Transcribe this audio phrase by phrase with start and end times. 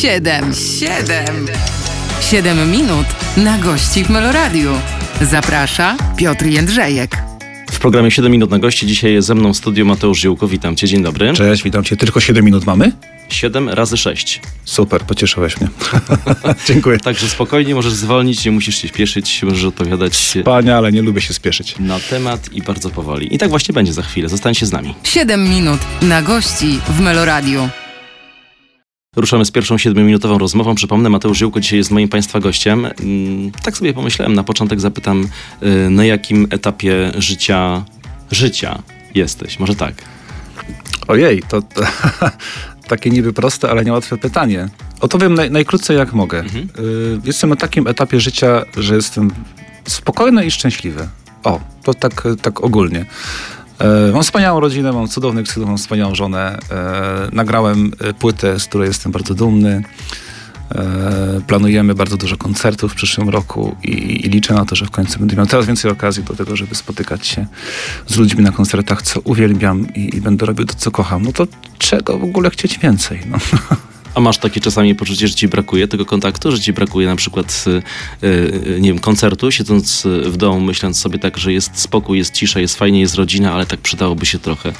[0.00, 1.46] Siedem, siedem,
[2.20, 4.70] siedem minut na gości w Meloradiu.
[5.20, 7.16] Zaprasza Piotr Jędrzejek.
[7.72, 10.48] W programie 7 minut na gości dzisiaj jest ze mną w studiu Mateusz Ziółko.
[10.48, 11.32] Witam cię, dzień dobry.
[11.32, 11.96] Cześć, witam cię.
[11.96, 12.92] Tylko 7 minut mamy?
[13.28, 14.40] 7 razy 6.
[14.64, 15.68] Super, pocieszyłeś mnie.
[16.68, 16.98] Dziękuję.
[16.98, 21.74] Także spokojnie możesz zwolnić, nie musisz się śpieszyć, możesz odpowiadać Wspaniale, nie lubię się spieszyć.
[21.78, 23.34] na temat i bardzo powoli.
[23.34, 24.28] I tak właśnie będzie za chwilę.
[24.28, 24.94] Zostańcie z nami.
[25.04, 27.68] Siedem minut na gości w Meloradiu.
[29.16, 30.74] Ruszamy z pierwszą 7-minutową rozmową.
[30.74, 32.86] Przypomnę, Mateusz Ziółko dzisiaj jest moim Państwa gościem.
[32.86, 35.28] Mm, Tak sobie pomyślałem, na początek zapytam,
[35.62, 37.84] y, na jakim etapie życia,
[38.30, 38.82] życia
[39.14, 39.58] jesteś?
[39.58, 39.94] Może tak.
[41.08, 41.82] Ojej, to, to
[42.88, 44.68] takie niby proste, ale niełatwe pytanie.
[45.00, 46.38] Odpowiem naj, najkrócej jak mogę.
[46.38, 46.68] Mhm.
[46.78, 49.30] Y, jestem na takim etapie życia, że jestem
[49.88, 51.08] spokojny i szczęśliwy.
[51.44, 53.06] O, to tak, tak ogólnie.
[53.80, 56.58] E, Mam wspaniałą rodzinę, mam cudownych synów, mam wspaniałą żonę.
[56.70, 59.82] E, Nagrałem e, płytę, z której jestem bardzo dumny.
[61.46, 65.18] Planujemy bardzo dużo koncertów w przyszłym roku i, i liczę na to, że w końcu
[65.18, 67.46] będę miał teraz więcej okazji do tego, żeby spotykać się
[68.06, 71.22] z ludźmi na koncertach, co uwielbiam i, i będę robił to, co kocham.
[71.22, 71.46] No to
[71.78, 73.20] czego w ogóle chcieć więcej?
[73.30, 73.38] No.
[74.14, 77.64] A masz takie czasami poczucie, że ci brakuje tego kontaktu, że ci brakuje na przykład,
[78.22, 82.18] y, y, nie wiem, koncertu, siedząc y, w domu, myśląc sobie tak, że jest spokój,
[82.18, 84.72] jest cisza, jest fajnie, jest rodzina, ale tak przydałoby się trochę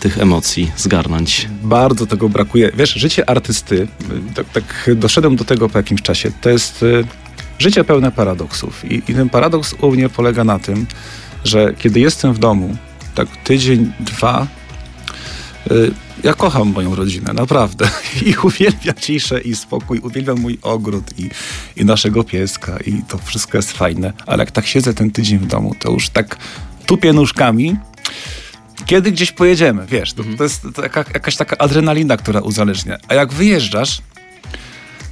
[0.00, 1.48] tych emocji zgarnąć.
[1.62, 2.72] Bardzo tego brakuje.
[2.74, 7.04] Wiesz, życie artysty, y, tak, tak doszedłem do tego po jakimś czasie, to jest y,
[7.58, 8.84] życie pełne paradoksów.
[8.84, 10.86] I, I ten paradoks u mnie polega na tym,
[11.44, 12.76] że kiedy jestem w domu,
[13.14, 14.65] tak tydzień, dwa, y,
[16.24, 17.88] ja kocham moją rodzinę, naprawdę.
[18.26, 21.30] I uwielbiam ciszę i spokój, uwielbiam mój ogród i,
[21.76, 24.12] i naszego pieska i to wszystko jest fajne.
[24.26, 26.36] Ale jak tak siedzę ten tydzień w domu, to już tak
[26.86, 27.76] tupię nóżkami,
[28.86, 32.98] kiedy gdzieś pojedziemy, wiesz, to, to jest to jaka, jakaś taka adrenalina, która uzależnia.
[33.08, 34.02] A jak wyjeżdżasz,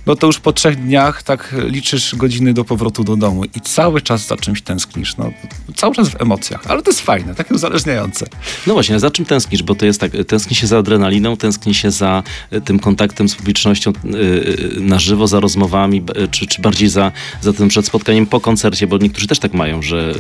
[0.06, 4.00] no to już po trzech dniach tak liczysz godziny do powrotu do domu i cały
[4.00, 5.16] czas za czymś tęsknisz.
[5.16, 5.32] No,
[5.74, 8.26] cały czas w emocjach, ale to jest fajne, takie uzależniające.
[8.66, 9.62] No właśnie, a za czym tęsknisz?
[9.62, 13.34] Bo to jest tak, tęskni się za adrenaliną, tęskni się za y, tym kontaktem z
[13.34, 18.26] publicznością y, y, na żywo, za rozmowami, czy, czy bardziej za, za tym przed spotkaniem
[18.26, 20.14] po koncercie, bo niektórzy też tak mają, że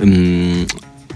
[0.00, 0.66] ym,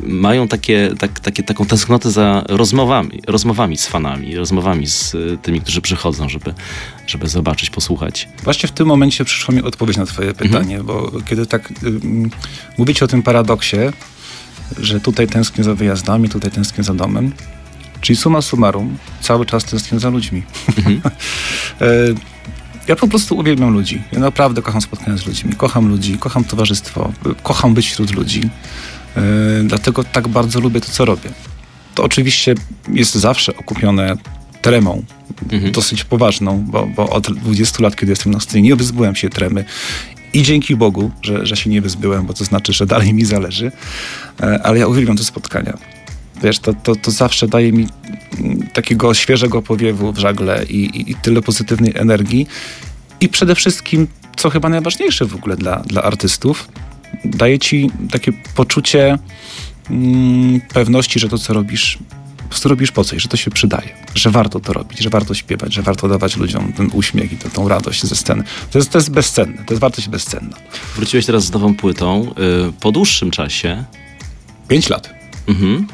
[0.01, 5.61] mają takie, tak, takie, taką tęsknotę za rozmowami, rozmowami z fanami, rozmowami z y, tymi,
[5.61, 6.55] którzy przychodzą, żeby,
[7.07, 8.29] żeby zobaczyć, posłuchać.
[8.45, 11.73] Właśnie w tym momencie przyszła mi odpowiedź na twoje pytanie, bo kiedy tak
[12.79, 13.77] mówicie o tym paradoksie,
[14.79, 17.33] że tutaj tęsknię za wyjazdami, tutaj tęsknię za domem,
[18.01, 20.43] czyli summa summarum, cały czas tęsknię za ludźmi.
[21.81, 21.87] E,
[22.89, 24.03] ja po prostu uwielbiam ludzi.
[24.13, 25.53] Ja naprawdę kocham spotkania z ludźmi.
[25.53, 28.51] Kocham ludzi, kocham towarzystwo, kocham być wśród ludzi.
[29.17, 29.21] E,
[29.65, 31.31] Dlatego tak bardzo lubię to, co robię.
[31.95, 32.55] To oczywiście
[32.93, 34.17] jest zawsze okupione
[34.63, 35.03] tremą,
[35.53, 35.73] Mhm.
[35.73, 39.65] dosyć poważną, bo, bo od 20 lat, kiedy jestem na scenie, nie wyzbyłem się tremy.
[40.33, 43.73] I dzięki Bogu, że, że się nie wyzbyłem, bo to znaczy, że dalej mi zależy.
[44.41, 45.79] E, Ale ja uwielbiam te spotkania.
[46.43, 47.87] Wiesz, to, to, to zawsze daje mi
[48.39, 52.47] mm, takiego świeżego powiewu w żagle i, i, i tyle pozytywnej energii.
[53.21, 54.07] I przede wszystkim,
[54.37, 56.69] co chyba najważniejsze w ogóle dla, dla artystów,
[57.25, 59.19] daje ci takie poczucie
[59.91, 61.99] mm, pewności, że to, co robisz,
[62.37, 65.35] po prostu robisz po coś, że to się przydaje, że warto to robić, że warto
[65.35, 68.45] śpiewać, że warto dawać ludziom ten uśmiech i to, tą radość ze sceny.
[68.71, 70.57] To jest, to jest bezcenne, to jest wartość bezcenna.
[70.97, 72.35] Wróciłeś teraz z nową płytą
[72.69, 73.85] y, po dłuższym czasie.
[74.69, 75.15] Pięć lat.
[75.49, 75.87] Mhm.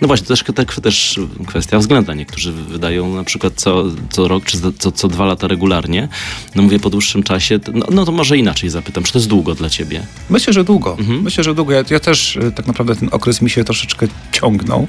[0.00, 2.14] No właśnie, to też, też, też kwestia względna.
[2.14, 6.08] Niektórzy wydają na przykład co, co rok czy co, co dwa lata regularnie.
[6.54, 9.54] No mówię po dłuższym czasie, no, no to może inaczej zapytam, czy to jest długo
[9.54, 10.06] dla ciebie?
[10.30, 10.96] Myślę, że długo.
[10.98, 11.22] Mhm.
[11.22, 11.72] Myślę, że długo.
[11.72, 14.88] Ja, ja też e, tak naprawdę ten okres mi się troszeczkę ciągnął.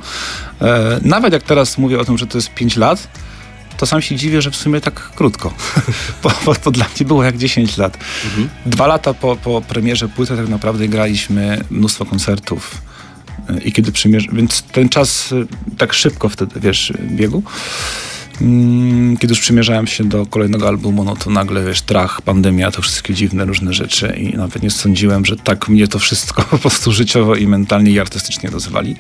[0.62, 3.08] E, nawet jak teraz mówię o tym, że to jest 5 lat,
[3.78, 5.54] to sam się dziwię, że w sumie tak krótko.
[6.24, 7.98] bo, bo to dla mnie było jak 10 lat.
[8.26, 8.50] Mhm.
[8.66, 12.82] Dwa lata po, po premierze płyty tak naprawdę graliśmy mnóstwo koncertów.
[13.66, 14.28] I kiedy przymierz...
[14.34, 17.44] Więc ten czas e, tak szybko wtedy, wiesz, biegł.
[18.42, 22.82] Mm, Kiedy już przymierzałem się do kolejnego albumu, no to nagle, wiesz, trach, pandemia, to
[22.82, 26.92] wszystkie dziwne różne rzeczy i nawet nie sądziłem, że tak mnie to wszystko po prostu
[26.92, 28.96] życiowo i mentalnie i artystycznie rozwali.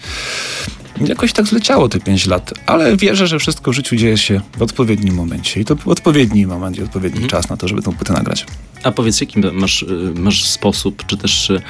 [1.08, 4.62] Jakoś tak zleciało te pięć lat, ale wierzę, że wszystko w życiu dzieje się w
[4.62, 8.14] odpowiednim momencie i to był odpowiedni moment i odpowiedni czas na to, żeby tą płytę
[8.14, 8.46] nagrać.
[8.84, 11.62] A powiedz, jaki masz, y, masz sposób, czy też y,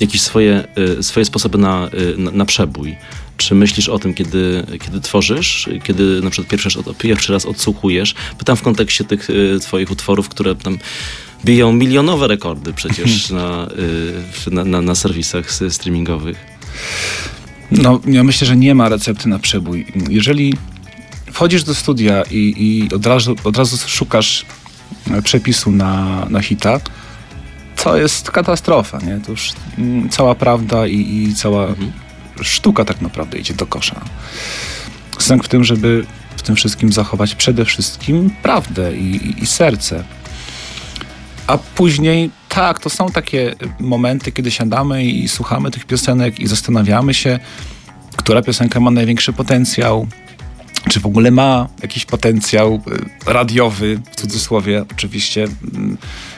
[0.00, 0.64] jakieś swoje,
[0.98, 2.96] y, swoje sposoby na, y, na, na przebój?
[3.36, 8.14] Czy myślisz o tym, kiedy, kiedy tworzysz, kiedy na przykład pierwszy raz, pierwszy raz odsłuchujesz?
[8.38, 10.78] Pytam w kontekście tych y, twoich utworów, które tam
[11.44, 13.68] biją milionowe rekordy przecież na,
[14.50, 16.54] na, na, na serwisach streamingowych.
[17.70, 19.86] No, ja myślę, że nie ma recepty na przebój.
[20.08, 20.54] Jeżeli
[21.32, 24.44] wchodzisz do studia i, i od, razu, od razu szukasz
[25.10, 26.80] e, przepisu na, na hita,
[27.84, 29.20] to jest katastrofa, nie?
[29.20, 31.66] To już mm, cała prawda i, i cała
[32.42, 34.00] sztuka tak naprawdę idzie do kosza.
[35.18, 40.04] Sęk w tym, żeby w tym wszystkim zachować przede wszystkim prawdę i, i, i serce.
[41.46, 47.14] A później, tak, to są takie momenty, kiedy siadamy i słuchamy tych piosenek i zastanawiamy
[47.14, 47.38] się,
[48.16, 50.06] która piosenka ma największy potencjał,
[50.90, 52.74] czy w ogóle ma jakiś potencjał
[53.26, 55.48] y, radiowy, w cudzysłowie oczywiście.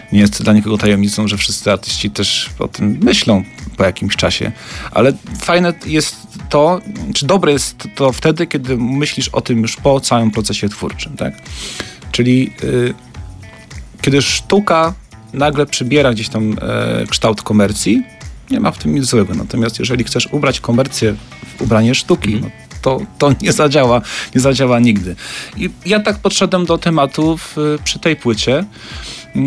[0.06, 3.44] Mm, Nie jest dla nikogo tajemnicą, że wszyscy artyści też o tym myślą
[3.76, 4.52] po jakimś czasie.
[4.90, 6.16] Ale fajne jest
[6.48, 6.80] to,
[7.14, 11.34] czy dobre jest to wtedy, kiedy myślisz o tym już po całym procesie twórczym, tak?
[12.12, 12.94] Czyli y,
[14.02, 14.94] kiedy sztuka
[15.32, 18.02] nagle przybiera gdzieś tam e, kształt komercji,
[18.50, 19.34] nie ma w tym nic złego.
[19.34, 21.14] Natomiast jeżeli chcesz ubrać komercję
[21.58, 22.50] w ubranie sztuki, no,
[22.82, 24.02] to, to nie zadziała,
[24.34, 25.16] nie zadziała nigdy.
[25.56, 28.64] I ja tak podszedłem do tematów przy tej płycie.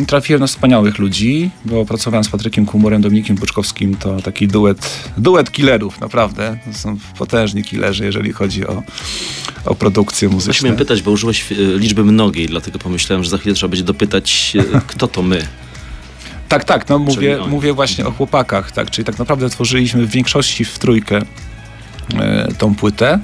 [0.08, 5.52] Trafiłem na wspaniałych ludzi, bo pracowałem z Patrykiem Kumurem, Dominikiem Buczkowskim, to taki duet, duet
[5.52, 6.58] killerów, naprawdę.
[6.66, 8.84] To są potężni killerzy, jeżeli chodzi o,
[9.66, 10.66] o produkcję muzyczną.
[10.66, 14.58] miałem pytać, bo użyłeś e, liczby mnogiej, dlatego pomyślałem, że za chwilę trzeba będzie dopytać,
[14.76, 15.48] e, kto to my.
[16.50, 20.66] Tak, tak, no mówię, mówię właśnie o chłopakach, tak, czyli tak naprawdę tworzyliśmy w większości
[20.66, 21.22] w trójkę
[22.16, 23.20] e, tą płytę.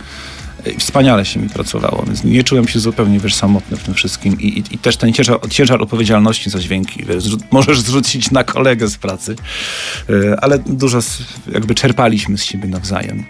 [0.79, 4.45] Wspaniale się mi pracowało, więc nie czułem się zupełnie, wiesz, samotny w tym wszystkim i,
[4.47, 8.97] i, i też ten ciężar, ciężar odpowiedzialności za dźwięki, wiesz, możesz zrzucić na kolegę z
[8.97, 9.35] pracy,
[10.09, 10.99] e, ale dużo
[11.53, 13.25] jakby czerpaliśmy z siebie nawzajem.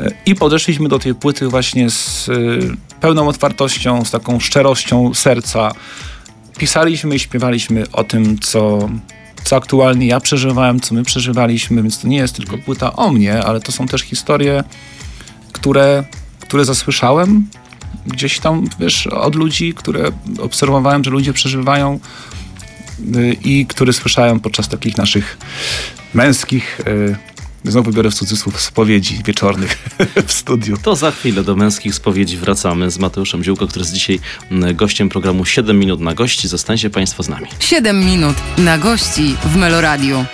[0.00, 2.32] E, I podeszliśmy do tej płyty właśnie z e,
[3.00, 5.72] pełną otwartością, z taką szczerością serca,
[6.58, 8.88] pisaliśmy i śpiewaliśmy o tym, co,
[9.44, 13.44] co aktualnie ja przeżywałem, co my przeżywaliśmy, więc to nie jest tylko płyta o mnie,
[13.44, 14.64] ale to są też historie,
[15.52, 16.04] które,
[16.48, 17.46] które zasłyszałem
[18.06, 20.10] gdzieś tam, wiesz, od ludzi, które
[20.40, 22.00] obserwowałem, że ludzie przeżywają
[23.16, 25.38] y, i które słyszałem podczas takich naszych
[26.14, 27.16] męskich, y,
[27.64, 29.88] znowu biorę w cudzysłów, spowiedzi wieczornych
[30.26, 30.76] w studiu.
[30.82, 34.20] To za chwilę do męskich spowiedzi wracamy z Mateuszem Ziółko, który jest dzisiaj
[34.74, 36.48] gościem programu 7 minut na gości.
[36.48, 37.46] Zostańcie Państwo z nami.
[37.60, 40.24] 7 minut na gości w Meloradiu.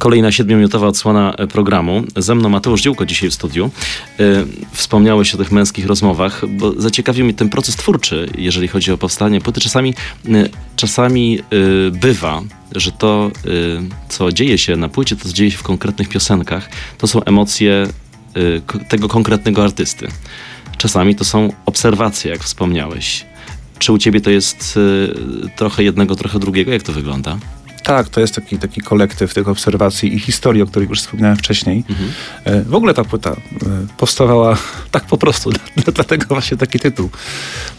[0.00, 2.02] Kolejna siedmiominutowa odsłona e, programu.
[2.16, 3.70] Ze mną Mateusz Dziełko dzisiaj w studiu.
[4.20, 4.22] E,
[4.72, 9.40] Wspomniałeś o tych męskich rozmowach, bo zaciekawił mnie ten proces twórczy, jeżeli chodzi o powstanie
[9.40, 9.60] płyty.
[9.60, 9.94] Czasami,
[10.28, 11.38] e, czasami
[11.92, 12.42] bywa,
[12.74, 13.30] że to,
[14.08, 16.68] co dzieje się na płycie, to co dzieje się w konkretnych piosenkach,
[16.98, 17.86] to są emocje
[18.88, 20.08] tego konkretnego artysty.
[20.78, 23.26] Czasami to są obserwacje, jak wspomniałeś.
[23.78, 24.78] Czy u ciebie to jest
[25.56, 26.72] trochę jednego, trochę drugiego?
[26.72, 27.38] Jak to wygląda?
[27.84, 31.84] Tak, to jest taki, taki kolektyw tych obserwacji i historii, o których już wspomniałem wcześniej.
[32.44, 33.36] E, W ogóle ta płyta e,
[33.98, 34.56] powstawała
[34.90, 35.50] tak po prostu,
[35.94, 37.10] dlatego właśnie taki tytuł.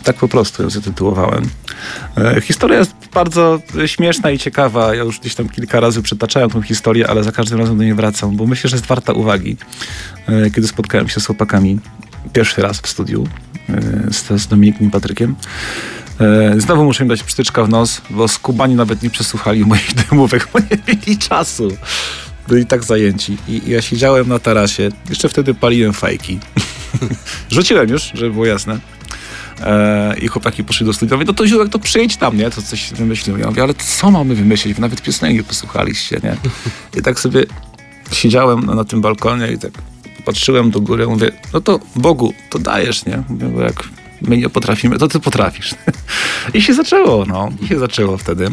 [0.03, 1.49] Tak po prostu ją zatytułowałem.
[2.17, 4.95] E, Historia jest bardzo śmieszna i ciekawa.
[4.95, 7.93] Ja już gdzieś tam kilka razy przytaczałem tą historię, ale za każdym razem do niej
[7.93, 9.57] wracam, bo myślę, że jest warta uwagi.
[10.55, 11.79] Kiedy spotkałem się z chłopakami
[12.33, 13.27] pierwszy raz w studiu
[14.11, 15.35] z, z Dominikiem i Patrykiem,
[16.57, 20.59] Znowu muszę im dać psztyczka w nos, bo skubani nawet nie przesłuchali moich demówek, bo
[20.59, 21.67] nie mieli czasu.
[22.47, 23.37] Byli tak zajęci.
[23.47, 24.89] I ja siedziałem na tarasie.
[25.09, 26.39] Jeszcze wtedy paliłem fajki.
[27.49, 28.79] Rzuciłem już, żeby było jasne.
[29.61, 31.15] E, I chłopaki poszli do studia.
[31.15, 32.49] Mówię, no to Ziółek, to przyjedź tam, nie?
[32.49, 33.37] To coś wymyślił.
[33.37, 34.73] Ja mówię, ale co mamy wymyślić?
[34.73, 36.37] Wy nawet piosenki posłuchaliście, nie?
[36.99, 37.45] I tak sobie
[38.11, 39.71] siedziałem na, na tym balkonie i tak
[40.25, 41.07] patrzyłem do góry.
[41.07, 43.23] Mówię, no to Bogu, to dajesz, nie?
[43.29, 43.83] Mówię, bo jak
[44.27, 45.75] my nie potrafimy, to ty potrafisz.
[46.53, 47.49] I się zaczęło, no.
[47.61, 48.47] I się zaczęło wtedy.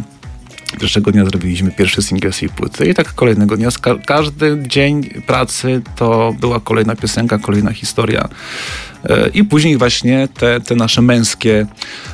[0.79, 5.03] Pierwszego dnia zrobiliśmy pierwszy singiel z jej płyty i tak kolejnego dnia, ka- każdy dzień
[5.27, 8.29] pracy to była kolejna piosenka, kolejna historia.
[9.03, 11.65] E, I później właśnie te, te nasze męskie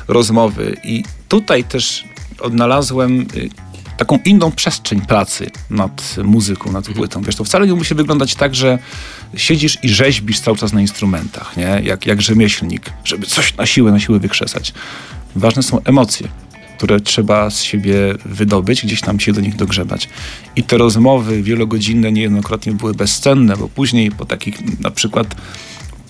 [0.08, 0.76] rozmowy.
[0.84, 2.04] I tutaj też
[2.40, 3.26] odnalazłem y,
[4.00, 7.22] taką inną przestrzeń pracy nad muzyką, nad płytą.
[7.22, 8.78] Wiesz, to wcale nie musi wyglądać tak, że
[9.36, 11.80] siedzisz i rzeźbisz cały czas na instrumentach, nie?
[11.84, 14.72] Jak, jak rzemieślnik, żeby coś na siłę, na siłę wykrzesać.
[15.36, 16.28] Ważne są emocje,
[16.78, 20.08] które trzeba z siebie wydobyć, gdzieś tam się do nich dogrzebać.
[20.56, 25.34] I te rozmowy wielogodzinne niejednokrotnie były bezcenne, bo później po takich na przykład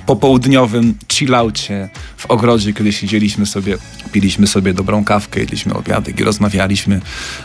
[0.06, 3.78] popołudniowym chillaucie w ogrodzie, kiedy siedzieliśmy sobie,
[4.12, 7.00] piliśmy sobie dobrą kawkę, jedliśmy obiadek i rozmawialiśmy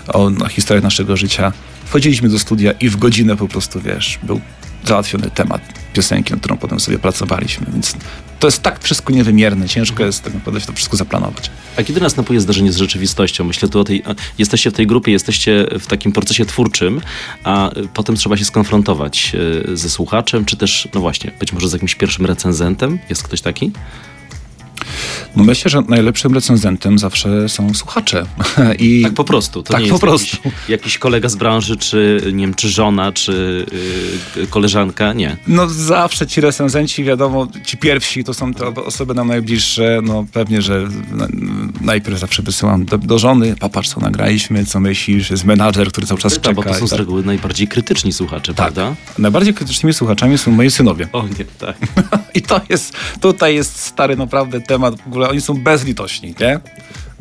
[0.08, 1.54] o no, historii naszego życia.
[1.86, 4.42] Wchodziliśmy do studia i w godzinę po prostu, wiesz, był
[4.84, 7.96] załatwiony temat piosenki, nad którą potem sobie pracowaliśmy, więc
[8.40, 11.52] to jest tak wszystko niewymierne, ciężko jest tak naprawdę to wszystko zaplanować.
[11.78, 13.44] A kiedy następuje zdarzenie z rzeczywistością?
[13.44, 14.04] Myślę tu o tej,
[14.38, 17.02] jesteście w tej grupie, jesteście w takim procesie twórczym,
[17.44, 19.36] a y, potem trzeba się skonfrontować
[19.70, 23.00] y, ze słuchaczem, czy też, no właśnie, być może z jakimś pierwszym recenzentem?
[23.10, 23.72] Jest ktoś taki?
[25.36, 28.26] No myślę, że najlepszym recenzentem zawsze są słuchacze.
[28.80, 29.64] I Tak po prostu.
[29.64, 30.38] To Tak nie po prostu.
[30.46, 33.66] Jakiś, jakiś kolega z branży, czy nie wiem, czy żona, czy
[34.36, 35.14] yy, koleżanka.
[35.14, 35.38] Nie.
[35.48, 40.62] No zawsze ci recenzenci, wiadomo, ci pierwsi to są te osoby nam najbliższe, no pewnie,
[40.62, 41.28] że na-
[41.82, 46.20] najpierw zawsze wysyłam do, do żony, popatrz co nagraliśmy, co myślisz, jest menadżer, który cały
[46.22, 46.56] czas Tak, czeka.
[46.56, 47.00] bo to są z tak.
[47.00, 48.96] reguły najbardziej krytyczni słuchacze, prawda?
[49.18, 51.08] Najbardziej krytycznymi słuchaczami są moi synowie.
[51.14, 51.76] O nie, tak.
[52.36, 56.60] I to jest, tutaj jest stary naprawdę temat, w ogóle oni są bezlitośni, nie?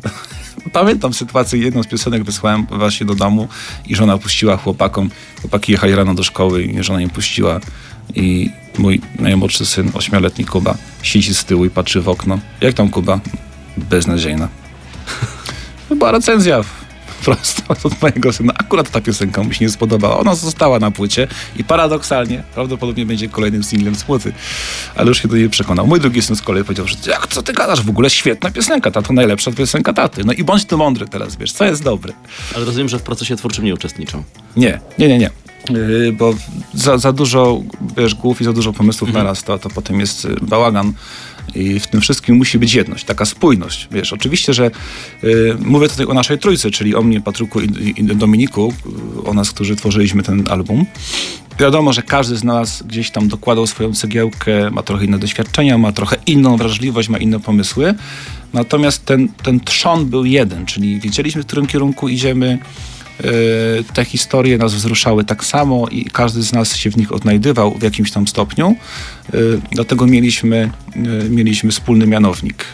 [0.73, 3.47] Pamiętam sytuację, jedną z piosenek wysłałem właśnie do domu
[3.87, 5.09] i żona puściła chłopakom.
[5.41, 7.59] Chłopaki jechali rano do szkoły i żona im puściła.
[8.15, 12.39] I mój najmłodszy syn, ośmioletni Kuba, siedzi z tyłu i patrzy w okno.
[12.61, 13.19] Jak tam Kuba?
[13.77, 14.47] Beznadziejna.
[15.97, 16.61] Była recenzja
[17.23, 18.53] prosto od mojego syna.
[18.57, 20.19] Akurat ta piosenka mu się nie spodobała.
[20.19, 24.33] Ona została na płycie i paradoksalnie prawdopodobnie będzie kolejnym singlem z płyty.
[24.95, 25.87] Ale już się do niej przekonał.
[25.87, 27.81] Mój drugi syn z kolei powiedział, że jak co ty gadasz?
[27.81, 28.91] W ogóle świetna piosenka.
[28.91, 30.23] Ta to najlepsza piosenka taty.
[30.25, 32.13] No i bądź ty mądry teraz, wiesz, co jest dobre.
[32.55, 34.23] Ale rozumiem, że w procesie twórczym nie uczestniczą.
[34.57, 35.29] Nie, nie, nie, nie.
[35.69, 36.33] Yy, bo
[36.73, 37.61] za, za dużo,
[37.97, 40.93] wiesz, głów i za dużo pomysłów naraz, to, to potem jest y, bałagan.
[41.55, 43.87] I w tym wszystkim musi być jedność, taka spójność.
[43.91, 44.71] Wiesz, oczywiście, że
[45.23, 48.73] y, mówię tutaj o naszej trójce, czyli o mnie, Patryku i, i Dominiku,
[49.17, 50.85] y, o nas, którzy tworzyliśmy ten album.
[51.59, 55.91] Wiadomo, że każdy z nas gdzieś tam dokładał swoją cegiełkę, ma trochę inne doświadczenia, ma
[55.91, 57.93] trochę inną wrażliwość, ma inne pomysły.
[58.53, 62.59] Natomiast ten, ten trzon był jeden, czyli wiedzieliśmy, w którym kierunku idziemy.
[63.23, 67.73] Yy, Te historie nas wzruszały tak samo i każdy z nas się w nich odnajdywał
[67.73, 68.75] w jakimś tam stopniu.
[69.33, 72.65] Yy, Dlatego mieliśmy, yy, mieliśmy wspólny mianownik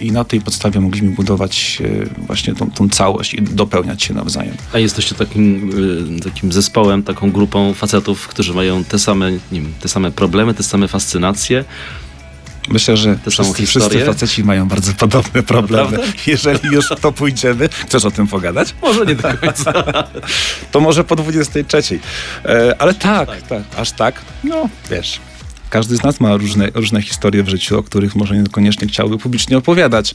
[0.00, 1.82] i na tej podstawie mogliśmy budować
[2.26, 4.54] właśnie tą, tą całość i dopełniać się nawzajem.
[4.72, 5.70] A jesteście takim,
[6.24, 10.62] takim zespołem, taką grupą facetów, którzy mają te same, nie wiem, te same problemy, te
[10.62, 11.64] same fascynacje.
[12.68, 15.90] Myślę, że Te wszyscy, wszyscy faceci mają bardzo podobne problemy.
[15.90, 16.12] Naprawdę?
[16.32, 18.74] Jeżeli już w to pójdziemy, chcesz o tym pogadać?
[18.82, 19.72] Może nie do końca.
[20.72, 21.82] To może po 23.
[22.44, 24.20] E, ale tak, tak, aż tak.
[24.44, 25.20] No, wiesz.
[25.70, 29.58] Każdy z nas ma różne, różne historie w życiu, o których może niekoniecznie chciałby publicznie
[29.58, 30.14] opowiadać.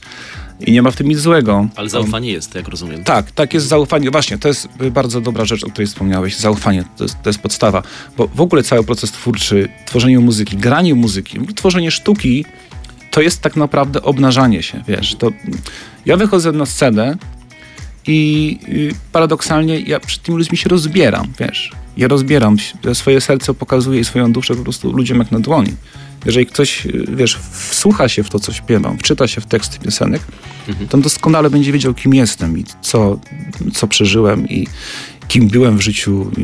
[0.60, 1.68] I nie ma w tym nic złego.
[1.76, 3.04] Ale zaufanie jest, jak rozumiem.
[3.04, 4.12] Tak, tak jest zaufanie.
[4.12, 6.36] Właśnie, to jest bardzo dobra rzecz, o której wspomniałeś.
[6.36, 7.84] Zaufanie to jest, to jest podstawa.
[8.18, 12.46] Bo w ogóle cały proces twórczy, tworzenie muzyki, granie muzyki, tworzenie sztuki,
[13.12, 15.16] to jest tak naprawdę obnażanie się, wiesz.
[15.16, 15.32] To,
[16.06, 17.18] ja wychodzę na scenę
[18.08, 21.72] i y, paradoksalnie ja przed tymi ludźmi się rozbieram, wiesz.
[21.98, 22.58] Ja rozbieram
[22.94, 25.74] swoje serce pokazuję i swoją duszę po prostu ludziom jak na dłoni.
[26.26, 30.22] Jeżeli ktoś, wiesz, wsłucha się w to, co śpiewam, wczyta się w teksty piosenek,
[30.90, 33.20] to on doskonale będzie wiedział, kim jestem i co,
[33.74, 34.68] co przeżyłem i
[35.28, 36.42] kim byłem w życiu i,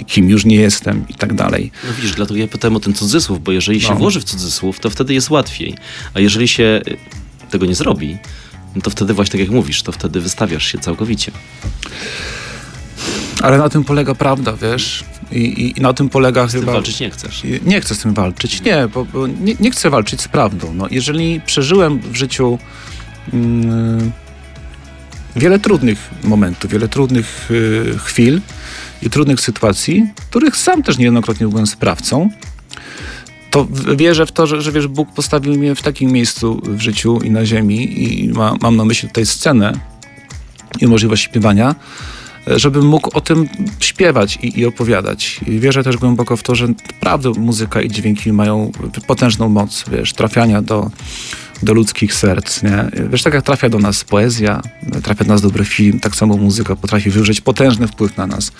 [0.00, 1.70] i kim już nie jestem i tak dalej.
[1.86, 3.96] No widzisz, dlatego ja pytałem o ten cudzysłów, bo jeżeli się No.
[3.96, 5.74] włoży w cudzysłów, to wtedy jest łatwiej.
[6.14, 8.16] A jeżeli się y, tego nie zrobi,
[8.76, 11.32] no to wtedy właśnie tak jak mówisz, to wtedy wystawiasz się całkowicie.
[13.42, 15.04] Ale na tym polega prawda, wiesz?
[15.32, 16.72] I, i, i na tym polega Z tym chyba...
[16.72, 17.42] walczyć nie chcesz.
[17.66, 20.74] Nie chcę z tym walczyć, nie, bo, bo nie, nie chcę walczyć z prawdą.
[20.74, 22.58] No, jeżeli przeżyłem w życiu
[23.32, 24.12] mm,
[25.36, 28.40] wiele trudnych momentów, wiele trudnych y, chwil
[29.02, 32.30] i trudnych sytuacji, których sam też niejednokrotnie byłem sprawcą,
[33.50, 33.66] to
[33.96, 37.30] wierzę w to, że, że wiesz, Bóg postawił mnie w takim miejscu w życiu i
[37.30, 39.72] na ziemi i ma, mam na myśli tutaj scenę
[40.80, 41.74] i możliwość śpiewania,
[42.46, 43.48] żebym mógł o tym
[43.80, 45.40] śpiewać i, i opowiadać.
[45.46, 48.72] I wierzę też głęboko w to, że naprawdę muzyka i dźwięki mają
[49.06, 50.90] potężną moc, wiesz, trafiania do,
[51.62, 52.90] do ludzkich serc, nie?
[53.10, 54.62] Wiesz, tak jak trafia do nas poezja,
[55.02, 58.52] trafia do nas dobry film, tak samo muzyka potrafi wywrzeć potężny wpływ na nas.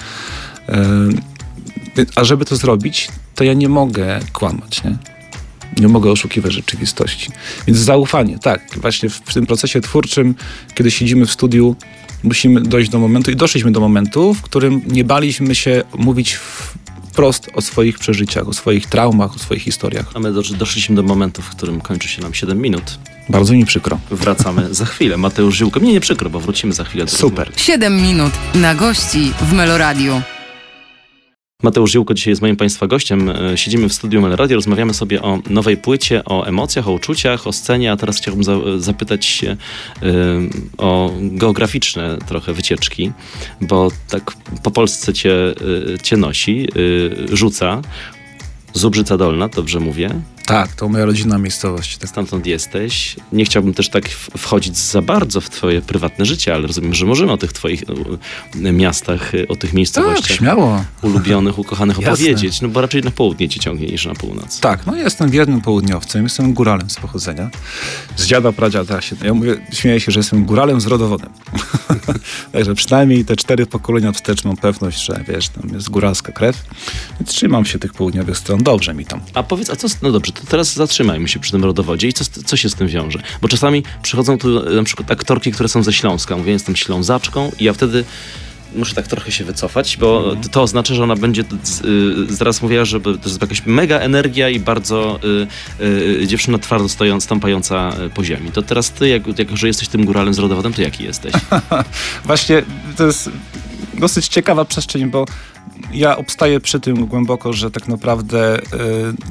[0.68, 5.15] Yy, A żeby to zrobić, to ja nie mogę kłamać, nie?
[5.80, 7.30] Nie mogę oszukiwać rzeczywistości.
[7.66, 8.62] Więc zaufanie, tak.
[8.80, 10.34] Właśnie w, w tym procesie twórczym,
[10.74, 11.76] kiedy siedzimy w studiu,
[12.22, 16.38] musimy dojść do momentu i doszliśmy do momentu, w którym nie baliśmy się mówić
[17.12, 20.06] wprost o swoich przeżyciach, o swoich traumach, o swoich historiach.
[20.14, 22.98] A my dosz- doszliśmy do momentu, w którym kończy się nam 7 minut.
[23.28, 23.98] Bardzo mi przykro.
[24.10, 25.16] Wracamy za chwilę.
[25.16, 25.80] Mateusz Ziółko.
[25.80, 27.04] Mnie nie przykro, bo wrócimy za chwilę.
[27.04, 27.38] do Super.
[27.46, 27.60] rozmowy.
[27.64, 30.22] 7 minut na gości w Meloradiu.
[31.62, 33.30] Mateusz Ziółko dzisiaj jest moim Państwa gościem.
[33.30, 37.52] E, Siedzimy w studiu Melradio, rozmawiamy sobie o nowej płycie, o emocjach, o uczuciach, o
[37.52, 40.06] scenie, a teraz chciałbym za, zapytać się e,
[40.78, 43.12] o geograficzne trochę wycieczki,
[43.60, 44.32] bo tak
[44.62, 45.34] po Polsce cię,
[45.94, 46.68] e, cię nosi,
[47.32, 47.82] rzuca.
[48.72, 50.10] Zubrzyca Dolna, dobrze mówię?
[50.46, 51.98] Tak, to moja rodzinna miejscowość.
[51.98, 52.10] Tak.
[52.10, 53.16] Stamtąd jesteś.
[53.32, 57.32] Nie chciałbym też tak wchodzić za bardzo w twoje prywatne życie, ale rozumiem, że możemy
[57.32, 57.84] o tych twoich
[58.54, 60.84] miastach, o tych miejscowościach tak, śmiało.
[61.02, 62.60] ulubionych, ukochanych opowiedzieć.
[62.60, 64.60] No bo raczej na południe cię ciągnie niż na północ.
[64.60, 67.50] Tak, no jestem wiernym południowcem, jestem góralem z pochodzenia.
[68.16, 69.00] Z dziada, pradziada.
[69.00, 71.30] Się, ja mówię, śmieję się, że jestem góralem z rodowodem.
[72.52, 76.62] Także przynajmniej te cztery pokolenia wstecz mam pewność, że wiesz, tam jest góralska krew.
[77.20, 78.62] Więc trzymam się tych południowych stron.
[78.62, 79.20] Dobrze mi tam.
[79.34, 82.24] A powiedz, a co, no dobrze, to teraz zatrzymajmy się przy tym rodowodzie i co,
[82.44, 83.18] co się z tym wiąże?
[83.42, 86.36] Bo czasami przychodzą tu na przykład aktorki, które są ze Śląska.
[86.36, 88.04] Mówię, jestem Ślązaczką i ja wtedy
[88.76, 90.48] muszę tak trochę się wycofać, bo mhm.
[90.48, 94.60] to oznacza, że ona będzie y, zaraz mówiła, że to jest jakaś mega energia i
[94.60, 95.20] bardzo
[95.80, 95.84] y,
[96.22, 98.52] y, dziewczyna twardo stojąc, stąpająca po ziemi.
[98.52, 101.32] To teraz ty, jak, jak że jesteś tym góralem z rodowodem, to jaki jesteś?
[102.24, 102.62] Właśnie
[102.96, 103.30] to jest
[103.94, 105.26] dosyć ciekawa przestrzeń, bo
[105.92, 108.58] ja obstaję przy tym głęboko, że tak naprawdę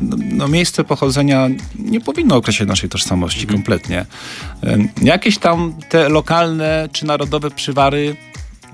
[0.02, 1.48] no, no, miejsce pochodzenia
[1.80, 3.60] nie powinno określać naszej tożsamości mhm.
[3.60, 4.06] kompletnie.
[5.02, 8.16] Jakieś tam te lokalne czy narodowe przywary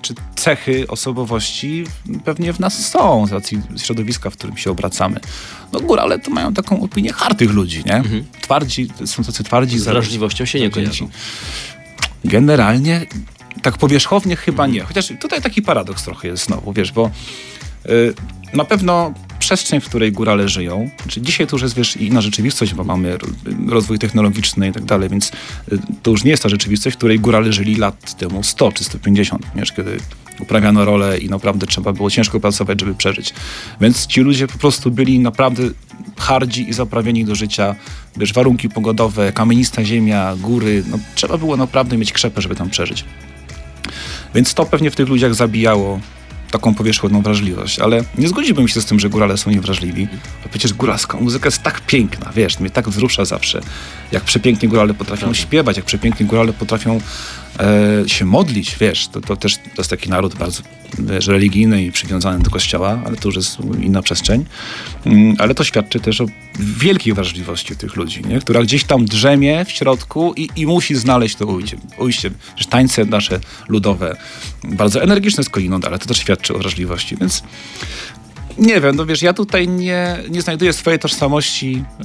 [0.02, 1.84] czy cechy osobowości
[2.26, 5.20] pewnie w nas są z racji środowiska, w którym się obracamy.
[5.72, 7.96] No górale to mają taką opinię hartych ludzi, nie?
[7.96, 8.26] Mhm.
[8.42, 9.80] Twardzi, są tacy twardzi.
[9.80, 11.10] Z wrażliwością się nie kojarzą.
[12.26, 13.06] Generalnie
[13.62, 14.84] tak powierzchownie chyba nie.
[14.84, 17.12] Chociaż tutaj taki paradoks trochę jest znowu, wiesz, bo
[18.54, 20.90] na pewno przestrzeń, w której górale żyją.
[21.02, 23.18] Znaczy dzisiaj to już jest wiesz, inna rzeczywistość, bo mamy
[23.68, 25.32] rozwój technologiczny i tak dalej, więc
[25.72, 28.84] y, to już nie jest ta rzeczywistość, w której górale żyli lat temu 100 czy
[28.84, 29.98] 150, wiesz, kiedy
[30.40, 33.34] uprawiano rolę i naprawdę trzeba było ciężko pracować, żeby przeżyć.
[33.82, 35.64] Więc ci ludzie po prostu byli naprawdę
[36.18, 37.76] hardzi i zaprawieni do życia.
[38.18, 40.84] Wiesz, warunki pogodowe, kamienista ziemia, góry.
[40.92, 43.06] No, trzeba było naprawdę mieć krzepę, żeby tam przeżyć.
[44.36, 46.00] Więc to pewnie w tych ludziach zabijało
[46.52, 50.08] taką powierzchowną wrażliwość, ale nie zgodziłbym się z tym, że górale są niewrażliwi.
[50.44, 53.62] Bo przecież góralska muzyka jest tak piękna, wiesz, mnie tak wzrusza zawsze.
[54.12, 57.02] Jak przepięknie górale potrafią śpiewać, jak przepięknie górale potrafią
[57.60, 60.64] e, się modlić, wiesz, to, to też to jest taki naród bardzo
[61.00, 64.46] wiesz, religijny i przywiązany do kościoła, ale to już jest inna przestrzeń.
[65.06, 66.26] Mm, ale to świadczy też o
[66.60, 68.40] wielkiej wrażliwości tych ludzi, nie?
[68.40, 71.78] która gdzieś tam drzemie w środku i, i musi znaleźć to ujście.
[71.98, 72.32] ujście.
[72.70, 74.18] Tańce nasze ludowe,
[74.64, 77.44] bardzo energiczne skądinąd, ale to też świadczy o wrażliwości, więc
[78.58, 82.04] nie wiem, no wiesz, ja tutaj nie, nie znajduję swojej tożsamości e,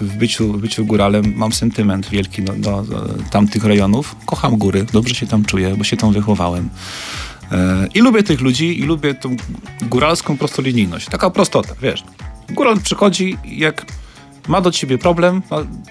[0.00, 1.32] w, byciu, w byciu góralem.
[1.36, 4.16] Mam sentyment wielki do, do, do, tamtych rejonów.
[4.26, 6.68] Kocham góry, dobrze się tam czuję, bo się tam wychowałem.
[7.52, 9.36] E, I lubię tych ludzi i lubię tą
[9.82, 11.06] góralską prostolinijność.
[11.08, 12.04] Taka prostota, wiesz.
[12.50, 13.86] Góral przychodzi jak
[14.48, 15.42] ma do ciebie problem,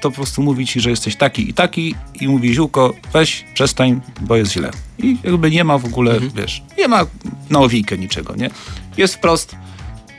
[0.02, 4.02] to po prostu mówi ci, że jesteś taki i taki i mówi ziółko, weź, przestań,
[4.22, 4.72] bo jest źle.
[5.00, 6.32] I jakby nie ma w ogóle, mhm.
[6.36, 7.06] wiesz, nie ma
[7.50, 8.50] na owijkę niczego, nie?
[8.98, 9.56] Jest wprost,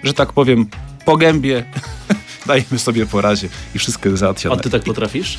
[0.03, 0.67] że tak powiem,
[1.05, 1.65] po gębie,
[2.47, 4.57] dajemy sobie po razie i wszystko jest załatwione.
[4.57, 5.39] A ty tak potrafisz?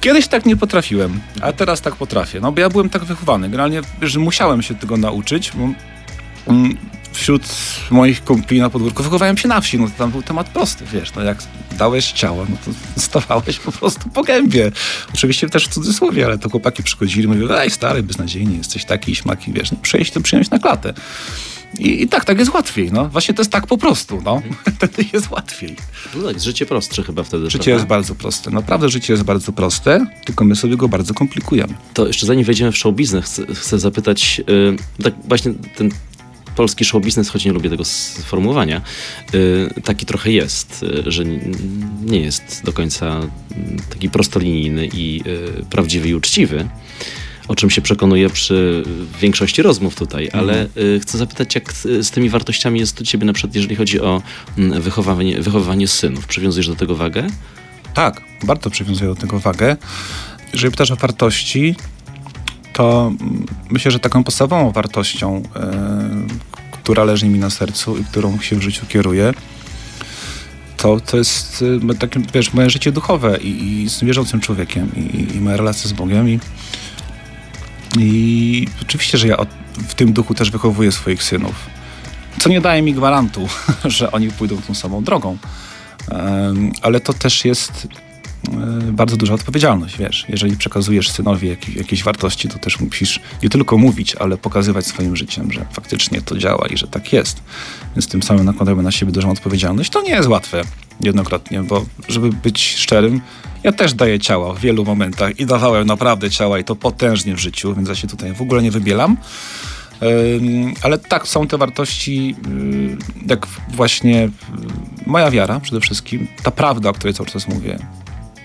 [0.00, 2.40] Kiedyś tak nie potrafiłem, a teraz tak potrafię.
[2.40, 3.48] No bo ja byłem tak wychowany.
[3.48, 5.68] Generalnie, że musiałem się tego nauczyć, bo
[6.52, 6.76] mm,
[7.20, 7.42] wśród
[7.90, 11.14] moich kumpli na podwórku wychowałem się na wsi, no to tam był temat prosty, wiesz,
[11.14, 11.42] no jak
[11.78, 14.72] dałeś ciało, no to stawałeś po prostu po gębie.
[15.14, 19.52] Oczywiście też w cudzysłowie, ale to chłopaki przychodzili, mówili, ej stary, beznadziejnie, jesteś taki śmaki,
[19.52, 20.94] wiesz, no, przyjść to przyjąć na klatę.
[21.78, 23.08] I, I, tak, tak jest łatwiej, no.
[23.08, 24.42] Właśnie to jest tak po prostu, no.
[24.76, 25.76] Wtedy jest łatwiej.
[26.14, 27.50] No tak, życie prostsze chyba wtedy.
[27.50, 27.72] Życie prawda?
[27.72, 28.50] jest bardzo proste.
[28.50, 31.74] Naprawdę życie jest bardzo proste, tylko my sobie go bardzo komplikujemy.
[31.94, 35.90] To jeszcze zanim wejdziemy w show biznes, chcę, chcę zapytać, yy, tak właśnie ten
[36.56, 38.80] polski show biznes, choć nie lubię tego sformułowania,
[39.32, 41.24] yy, taki trochę jest, yy, że
[42.04, 43.30] nie jest do końca mm,
[43.90, 46.68] taki prostolinijny i yy, prawdziwy i uczciwy
[47.50, 48.82] o czym się przekonuję przy
[49.20, 50.44] większości rozmów tutaj, mhm.
[50.44, 54.00] ale y, chcę zapytać, jak z tymi wartościami jest u ciebie na przykład, jeżeli chodzi
[54.00, 54.22] o
[54.58, 56.26] mm, wychowywanie, wychowywanie synów.
[56.26, 57.26] Przywiązujesz do tego wagę?
[57.94, 59.76] Tak, bardzo przywiązuję do tego wagę.
[60.52, 61.74] Jeżeli pytasz o wartości,
[62.80, 65.42] to mm, myślę, że taką podstawową wartością, y,
[66.72, 69.34] która leży mi na sercu i którą się w życiu kieruję,
[70.76, 75.36] to, to jest y, takie, wiesz, moje życie duchowe i, i z wierzącym człowiekiem i,
[75.36, 76.40] i moja relacja z Bogiem i
[77.98, 79.36] i oczywiście, że ja
[79.88, 81.54] w tym duchu też wychowuję swoich synów.
[82.40, 83.48] Co nie daje mi gwarantu,
[83.84, 85.38] że oni pójdą tą samą drogą.
[86.82, 88.09] Ale to też jest e,
[88.92, 90.26] bardzo duża odpowiedzialność, wiesz.
[90.28, 95.16] Jeżeli przekazujesz synowi jakieś, jakieś wartości, to też musisz nie tylko mówić, ale pokazywać swoim
[95.16, 97.42] życiem, że faktycznie to działa i że tak jest.
[97.96, 99.90] Więc tym samym nakładamy na siebie dużą odpowiedzialność.
[99.90, 100.62] To nie jest łatwe
[101.00, 103.20] jednokrotnie, bo żeby być szczerym,
[103.62, 107.38] ja też daję ciała w wielu momentach i dawałem naprawdę ciała i to potężnie w
[107.38, 109.16] życiu, więc ja się tutaj w ogóle nie wybielam.
[110.82, 114.30] Ale tak, są te wartości, y, jak właśnie y,
[115.06, 117.78] moja wiara przede wszystkim, ta prawda, o której cały czas mówię,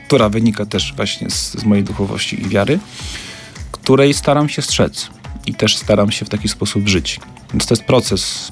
[0.07, 2.79] która wynika też właśnie z, z mojej duchowości i wiary,
[3.71, 5.09] której staram się strzec
[5.45, 7.19] i też staram się w taki sposób żyć.
[7.53, 8.51] Więc to jest proces,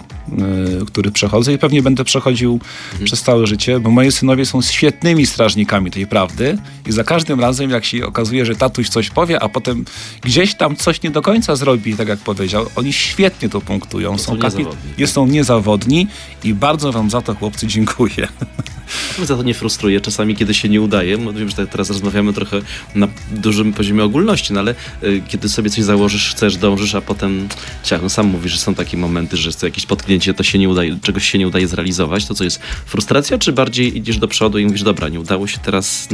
[0.81, 2.59] y, który przechodzę i pewnie będę przechodził
[3.03, 7.69] przez całe życie, bo moi synowie są świetnymi strażnikami tej prawdy i za każdym razem,
[7.69, 9.85] jak się okazuje, że tatuś coś powie, a potem
[10.21, 14.17] gdzieś tam coś nie do końca zrobi, tak jak powiedział, oni świetnie to punktują.
[14.17, 14.93] są niezawodni.
[14.97, 16.07] Jest, są niezawodni
[16.43, 18.27] i bardzo wam za to, chłopcy, dziękuję.
[19.17, 21.17] Mnie za to nie frustruje czasami, kiedy się nie udaje.
[21.17, 22.61] No, wiem, że teraz rozmawiamy trochę
[22.95, 27.47] na dużym poziomie ogólności, no ale y, kiedy sobie coś założysz, chcesz, dążysz, a potem
[27.83, 30.59] ciach, no sam mówisz, że są takie momenty, że jest to jakieś potknięcie, to się
[30.59, 34.27] nie udaje, czegoś się nie udaje zrealizować, to co jest frustracja, czy bardziej idziesz do
[34.27, 36.07] przodu i mówisz, dobra, nie udało się, teraz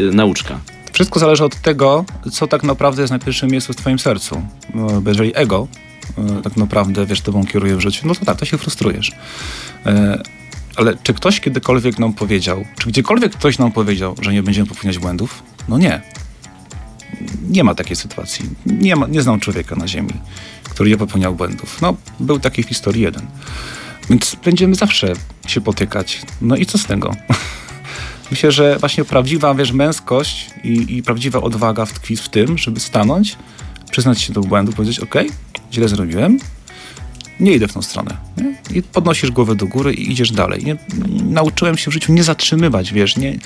[0.00, 0.60] y, nauczka.
[0.92, 4.42] Wszystko zależy od tego, co tak naprawdę jest na pierwszym miejscu w twoim sercu.
[4.74, 5.68] No, bo jeżeli ego
[6.18, 9.12] e, tak naprawdę, wiesz, tobą kieruje w życiu, no to tak, to się frustrujesz.
[10.80, 14.98] Ale czy ktoś kiedykolwiek nam powiedział, czy gdziekolwiek ktoś nam powiedział, że nie będziemy popełniać
[14.98, 15.42] błędów?
[15.68, 16.00] No nie.
[17.48, 18.44] Nie ma takiej sytuacji.
[18.66, 20.12] Nie, ma, nie znam człowieka na ziemi,
[20.64, 21.82] który nie popełniał błędów.
[21.82, 23.26] No, był taki w historii jeden.
[24.10, 25.12] Więc będziemy zawsze
[25.46, 26.22] się potykać.
[26.40, 27.14] No i co z tego?
[28.30, 33.36] Myślę, że właśnie prawdziwa, wiesz, męskość i, i prawdziwa odwaga tkwi w tym, żeby stanąć,
[33.90, 35.14] przyznać się do błędu, powiedzieć, ok,
[35.72, 36.38] źle zrobiłem,
[37.40, 38.16] nie idę w tą stronę.
[38.36, 38.78] Nie?
[38.78, 40.64] I podnosisz głowę do góry i idziesz dalej.
[40.64, 40.76] Nie,
[41.24, 43.38] nauczyłem się w życiu nie zatrzymywać, wiesz, nie,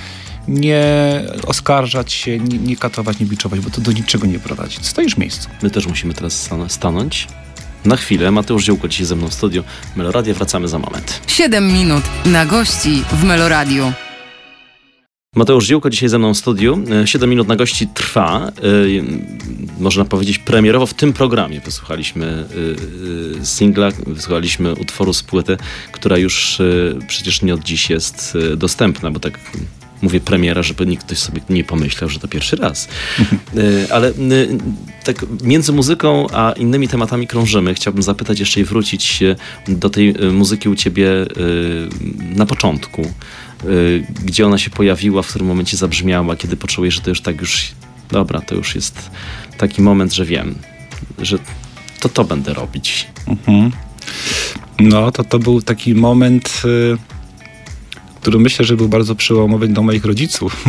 [0.49, 0.85] nie
[1.47, 4.79] oskarżać się, nie, nie katować, nie biczować, bo to do niczego nie prowadzi.
[4.81, 5.49] Stoisz w miejscu.
[5.63, 7.29] My też musimy teraz stan- stanąć.
[7.85, 8.31] Na chwilę.
[8.31, 9.65] Mateusz Ziołko dzisiaj ze mną w studiu.
[9.97, 11.21] Meloradia, wracamy za moment.
[11.27, 13.93] 7 minut na gości w Meloradiu.
[15.37, 16.85] Mateusz Ziółko dzisiaj ze mną w studiu.
[17.03, 18.53] E, 7 minut na gości trwa.
[19.79, 21.61] Można powiedzieć premierowo w tym programie.
[21.61, 25.57] Wysłuchaliśmy e, e, singla, wysłuchaliśmy utworu z płyty,
[25.93, 26.65] która już e,
[27.09, 29.39] przecież nie od dziś jest dostępna, bo tak
[30.03, 32.89] mówię premiera, żeby nikt ktoś sobie nie pomyślał, że to pierwszy raz.
[33.93, 34.13] Ale
[35.05, 37.75] tak między muzyką a innymi tematami krążymy.
[37.75, 39.21] Chciałbym zapytać jeszcze i wrócić
[39.69, 41.09] do tej muzyki u ciebie
[42.37, 43.03] na początku
[43.65, 47.41] y, gdzie ona się pojawiła, w którym momencie zabrzmiała, kiedy poczułeś, że to już tak
[47.41, 47.73] już,
[48.11, 49.11] dobra, to już jest
[49.59, 50.55] taki moment, że wiem,
[51.19, 51.39] że
[52.01, 53.07] to to będę robić.
[53.27, 53.71] Mhm.
[54.81, 56.97] No, to to był taki moment, y,
[58.21, 60.65] który myślę, że był bardzo przełomowy dla moich rodziców.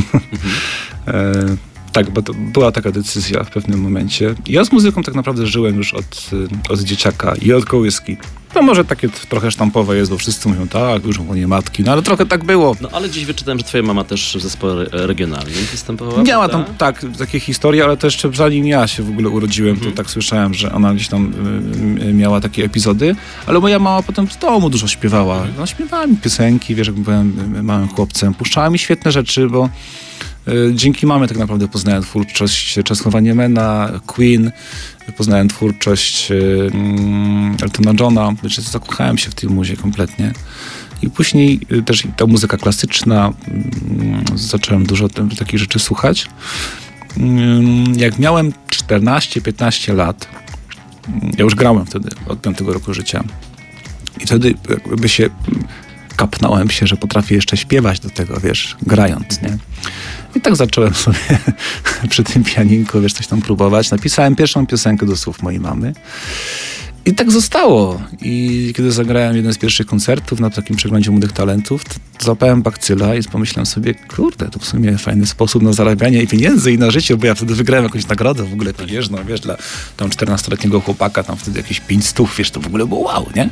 [1.08, 1.34] e,
[1.94, 4.36] tak, bo to była taka decyzja w pewnym momencie.
[4.48, 8.18] Ja z muzyką tak naprawdę żyłem już od, y, od dzieciaka i od kołyski.
[8.56, 12.02] No może takie trochę sztampowe jest, bo wszyscy mówią tak, już nie matki, no ale
[12.02, 12.76] trochę tak było.
[12.82, 16.24] No ale gdzieś wyczytałem, że twoja mama też w zespole re- regionalnym występowała.
[16.24, 19.92] Miała tam tak, takie historie, ale to jeszcze zanim ja się w ogóle urodziłem, to
[19.92, 21.34] tak słyszałem, że ona gdzieś tam
[22.02, 23.16] y, y, miała takie epizody,
[23.48, 25.44] ale moja mama potem w domu dużo śpiewała.
[25.58, 28.34] No, śpiewała mi piosenki, wiesz, jak byłem y, małym chłopcem.
[28.34, 29.70] Puszczała mi świetne rzeczy, bo
[30.48, 34.52] y, dzięki mamie tak naprawdę poznałem twórczość Czesława Niemena, Queen,
[35.12, 40.34] poznałem twórczość y, mm, Eltona Johna, znaczy zakochałem się w tej muzie kompletnie.
[41.02, 46.28] I później y, też ta muzyka klasyczna, mm, zacząłem dużo takich rzeczy słuchać.
[47.18, 50.28] Ym, Jak miałem 14-15 lat,
[51.08, 53.24] mm, ja już grałem wtedy, od 5 roku życia.
[54.22, 54.54] I wtedy
[54.88, 55.68] jakby się mm,
[56.16, 59.58] kapnąłem się, że potrafię jeszcze śpiewać do tego, wiesz, grając, nie?
[60.36, 61.18] I tak zacząłem sobie
[62.10, 63.92] przy tym pianinku, wiesz, coś tam próbować.
[63.92, 65.94] Napisałem pierwszą piosenkę do słów mojej mamy.
[67.06, 68.02] I tak zostało.
[68.22, 71.84] I kiedy zagrałem jeden z pierwszych koncertów na takim przeglądzie młodych talentów,
[72.20, 76.72] złapałem bakcyla i pomyślałem sobie, kurde, to w sumie fajny sposób na zarabianie i pieniędzy
[76.72, 79.58] i na życie, bo ja wtedy wygrałem jakąś nagrodę w ogóle pieniężną, wiesz, dla
[79.98, 83.50] tam 14-letniego chłopaka, tam wtedy jakieś 5 stów, wiesz, to w ogóle było wow, nie?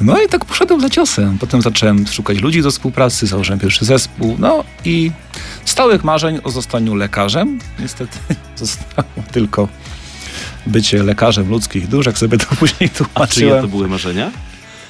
[0.00, 1.38] No i tak poszedłem za ciosem.
[1.38, 5.10] Potem zacząłem szukać ludzi do współpracy, założyłem pierwszy zespół, no i
[5.64, 7.58] stałych marzeń o zostaniu lekarzem.
[7.78, 8.18] Niestety
[8.56, 9.68] zostało tylko
[10.66, 13.62] bycie lekarzem ludzkich dusz, jak sobie to później A czyje tłumaczyłem.
[13.62, 14.30] to były marzenia?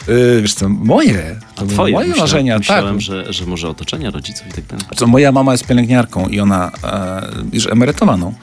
[0.08, 1.36] Yy, wiesz co, moje.
[1.54, 1.92] To twoje?
[1.92, 3.00] moje myślałem, marzenia, myślałem, tak.
[3.00, 4.84] że, że może otoczenia rodziców i tak dalej.
[4.96, 8.34] Co, moja mama jest pielęgniarką i ona e, już emerytowaną.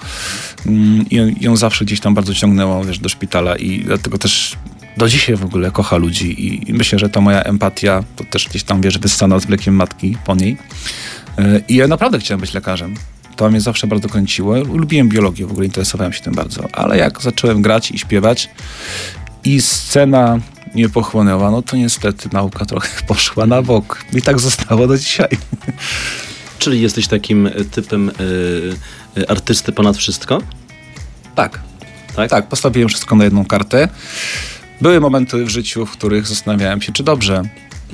[0.66, 4.56] Mm, I ją- ją zawsze gdzieś tam bardzo ciągnęło wiesz, do szpitala i dlatego też
[4.98, 8.50] do dzisiaj w ogóle kocha ludzi i, i myślę, że ta moja empatia to też
[8.50, 10.58] gdzieś tam, wiesz, wyssana z mlekiem matki po niej.
[11.38, 12.96] E, I ja naprawdę chciałem być lekarzem.
[13.36, 14.56] To mnie zawsze bardzo kręciło.
[14.56, 16.68] Lubiłem biologię, w ogóle interesowałem się tym bardzo.
[16.74, 18.50] Ale jak zacząłem grać i śpiewać
[19.44, 20.40] i scena
[20.76, 24.06] nie pochłonęła, no to niestety nauka trochę poszła na bok.
[24.14, 25.30] I tak zostało do dzisiaj.
[26.60, 28.12] Czyli jesteś takim e, typem
[29.18, 30.42] e, artysty ponad wszystko?
[31.36, 31.60] Tak.
[32.16, 32.30] tak?
[32.30, 33.88] Tak, postawiłem wszystko na jedną kartę.
[34.82, 37.42] Były momenty w życiu, w których zastanawiałem się, czy dobrze,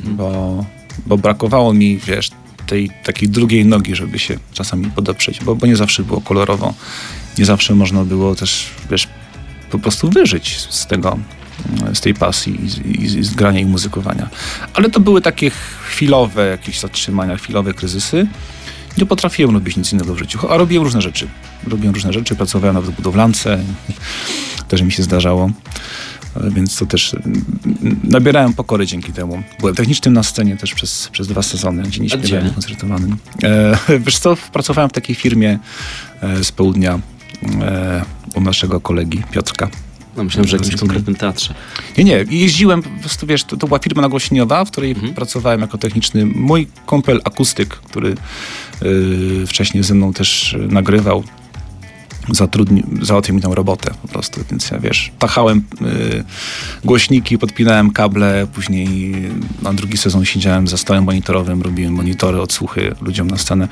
[0.04, 0.65] bo,
[1.06, 2.32] bo brakowało mi, wiesz,
[2.67, 6.73] tej takiej drugiej nogi, żeby się czasami podeprzeć, bo, bo nie zawsze było kolorowo.
[7.38, 9.08] Nie zawsze można było też, wiesz,
[9.71, 11.19] po prostu wyżyć z tego,
[11.93, 14.30] z tej pasji i z, i z grania i muzykowania.
[14.73, 18.28] Ale to były takie chwilowe jakieś zatrzymania, chwilowe kryzysy.
[18.97, 21.28] Nie potrafiłem robić nic innego w życiu, a robiłem różne rzeczy.
[21.67, 23.60] Robiłem różne rzeczy, pracowałem nawet w budowlance,
[24.69, 25.52] też mi się zdarzało.
[26.43, 27.45] E, Więc to też mm,
[28.04, 29.43] nabierałem pokory dzięki temu.
[29.60, 33.17] Byłem technicznym na scenie też przez, przez dwa sezony, gdzie nie śpiewałem koncertowanym.
[33.43, 35.60] E, wiesz co, pracowałem w takiej firmie
[36.21, 37.00] e, z południa
[37.62, 39.69] e, u naszego kolegi Piotrka.
[40.17, 41.54] No, myślałem, że w jakimś konkretnym teatrze.
[41.97, 42.26] Nie, nie.
[42.30, 45.13] Jeździłem, po prostu wiesz, to, to była firma nagłośnieniowa, w której Mhm.
[45.13, 46.26] pracowałem jako techniczny.
[46.26, 48.15] Mój kumpel akustyk, który
[48.84, 51.23] y, wcześniej ze mną też nagrywał,
[52.31, 56.23] zatrudni, załatwił mi tą robotę po prostu, więc ja wiesz, tachałem y,
[56.85, 59.13] głośniki, podpinałem kable, później
[59.61, 63.67] na drugi sezon siedziałem za stołem monitorowym, robiłem monitory, odsłuchy ludziom na scenę.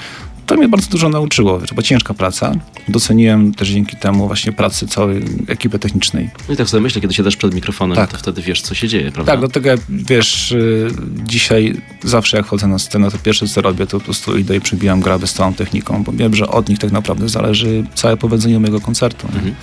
[0.45, 2.51] To mnie bardzo dużo nauczyło, wiesz, bo ciężka praca.
[2.88, 6.29] Doceniłem też dzięki temu właśnie pracy całej ekipy technicznej.
[6.47, 8.12] No i tak sobie myślę, kiedy siadasz przed mikrofonem, Tak.
[8.12, 9.31] to wtedy wiesz, co się dzieje, prawda?
[9.31, 10.88] Tak, dlatego wiesz, y,
[11.23, 14.62] dzisiaj zawsze jak chodzę na scenę, to pierwsze co robię, to po prostu idę i
[14.62, 18.60] przybijam graby z całą techniką, bo wiem, że od nich tak naprawdę zależy całe powodzenie
[18.60, 19.27] mojego koncertu.
[19.27, 19.55] Mhm.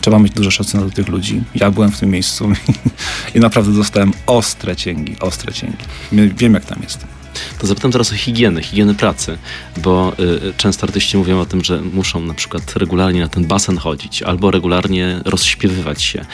[0.00, 1.42] Trzeba mieć dużo szacunku do tych ludzi.
[1.54, 2.48] Ja byłem w tym miejscu
[3.34, 5.76] i naprawdę dostałem ostre cięgi, ostre cięgi.
[6.12, 7.17] Wiem, jak tam jest.
[7.58, 9.38] To zapytam teraz o higienę, higienę pracy,
[9.76, 10.12] bo
[10.48, 14.22] y, często artyści mówią o tym, że muszą na przykład regularnie na ten basen chodzić,
[14.22, 16.24] albo regularnie rozśpiewywać się,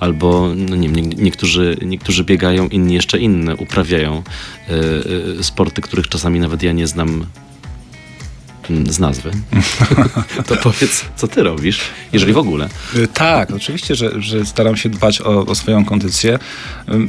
[0.00, 4.22] albo no nie wiem, nie, niektórzy, niektórzy biegają, inni jeszcze inne uprawiają
[4.68, 7.26] y, y, sporty, których czasami nawet ja nie znam
[8.90, 9.30] z nazwy.
[10.48, 11.80] to powiedz, co ty robisz,
[12.12, 12.68] jeżeli w ogóle.
[12.96, 16.38] Y, Tak, oczywiście, że, że staram się dbać o, o swoją kondycję.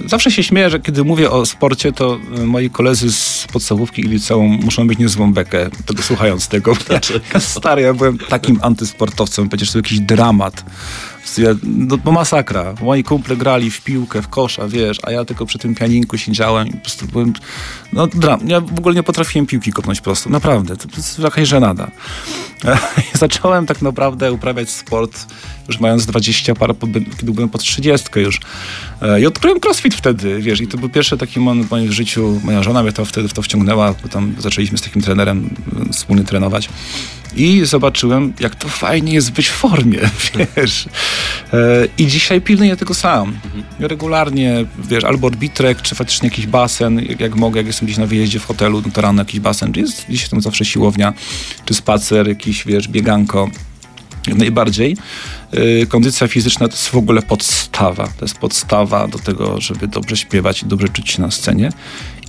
[0.05, 4.07] Zawsze się śmieję, że kiedy mówię o sporcie, to y, moi koledzy z podstawówki i
[4.07, 6.73] liceum muszą mieć niezłą bekę, tego, słuchając tego.
[6.87, 7.19] Dlaczego?
[7.33, 10.65] Ja, stary, ja byłem takim antysportowcem, przecież to jakiś dramat.
[11.23, 12.73] Prostu no, bo masakra.
[12.81, 16.67] Moi kumple grali w piłkę, w kosza, wiesz, a ja tylko przy tym pianinku siedziałem
[16.67, 17.33] i po prostu byłem,
[17.93, 18.39] no dram.
[18.47, 20.77] Ja w ogóle nie potrafiłem piłki kopnąć prosto, naprawdę.
[20.77, 21.91] To jest jakaś żenada.
[23.13, 25.25] Zacząłem tak naprawdę uprawiać sport
[25.67, 26.87] już mając 20 parę, po-
[27.19, 28.39] kiedy byłem pod 30 już.
[29.01, 32.41] E, I odkryłem crossfit wtedy, wiesz, i to był pierwszy taki moment w życiu.
[32.43, 35.49] Moja żona mnie to wtedy w to wciągnęła, bo tam zaczęliśmy z takim trenerem
[35.89, 36.69] e, wspólnie trenować.
[37.35, 39.99] I zobaczyłem, jak to fajnie jest być w formie,
[40.57, 40.85] wiesz.
[41.53, 41.57] E,
[41.97, 43.33] I dzisiaj pilnuję tego sam.
[43.79, 48.05] Regularnie, wiesz, albo orbitrek, czy faktycznie jakiś basen, jak, jak mogę, jak jestem gdzieś na
[48.05, 51.13] wyjeździe w hotelu, no to rano jakiś basen, czy jest gdzieś tam zawsze siłownia,
[51.65, 53.49] czy spacer, jakiś, wiesz, bieganko.
[54.27, 54.97] Jak najbardziej.
[55.53, 58.07] Yy, kondycja fizyczna to jest w ogóle podstawa.
[58.07, 61.69] To jest podstawa do tego, żeby dobrze śpiewać i dobrze czuć się na scenie.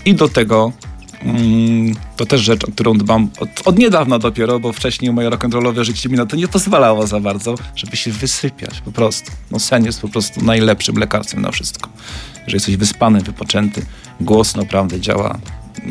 [0.05, 0.73] I do tego
[1.23, 5.85] mm, to też rzecz, o którą dbam od, od niedawna dopiero, bo wcześniej moje rock'n'rollowe
[5.85, 9.31] życie mi na to nie pozwalało za bardzo, żeby się wysypiać po prostu.
[9.51, 11.91] No sen jest po prostu najlepszym lekarstwem na wszystko.
[12.47, 13.87] Że jesteś wyspany, wypoczęty,
[14.21, 15.39] głos naprawdę działa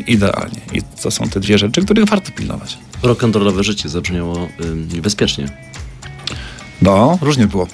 [0.06, 0.60] idealnie.
[0.72, 2.78] I to są te dwie rzeczy, których warto pilnować.
[3.02, 4.48] Rock'n'rollowe życie zabrzmiało
[5.02, 5.48] bezpiecznie.
[6.82, 7.66] No, różnie było.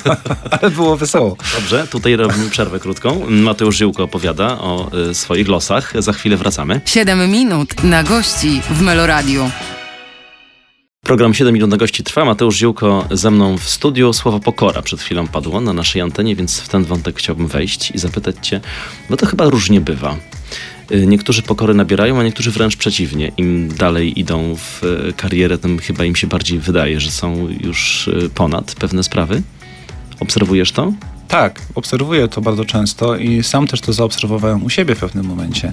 [0.60, 1.36] Ale było wesoło.
[1.54, 3.22] Dobrze, tutaj robimy przerwę krótką.
[3.28, 5.92] Mateusz Żyłko opowiada o y, swoich losach.
[6.02, 6.80] Za chwilę wracamy.
[6.84, 9.50] 7 minut na gości w Meloradiu.
[11.06, 12.24] Program 7 minut na gości trwa.
[12.24, 14.12] Mateusz Ziółko ze mną w studiu.
[14.12, 17.98] Słowo pokora przed chwilą padło na naszej antenie, więc w ten wątek chciałbym wejść i
[17.98, 18.60] zapytać cię,
[19.10, 20.16] bo to chyba różnie bywa.
[20.92, 23.32] Y, Niektórzy pokory nabierają, a niektórzy wręcz przeciwnie.
[23.36, 28.08] Im dalej idą w y, karierę, tym chyba im się bardziej wydaje, że są już
[28.08, 29.42] y, ponad pewne sprawy.
[30.20, 30.92] Obserwujesz to?
[31.28, 35.72] Tak, obserwuję to bardzo często i sam też to zaobserwowałem u siebie w pewnym momencie.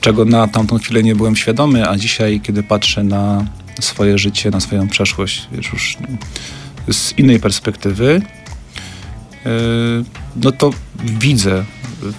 [0.00, 3.44] Czego na tamtą chwilę nie byłem świadomy, a dzisiaj, kiedy patrzę na
[3.80, 5.96] swoje życie, na swoją przeszłość, już
[6.90, 8.22] z innej perspektywy,
[10.36, 10.70] no to
[11.04, 11.64] widzę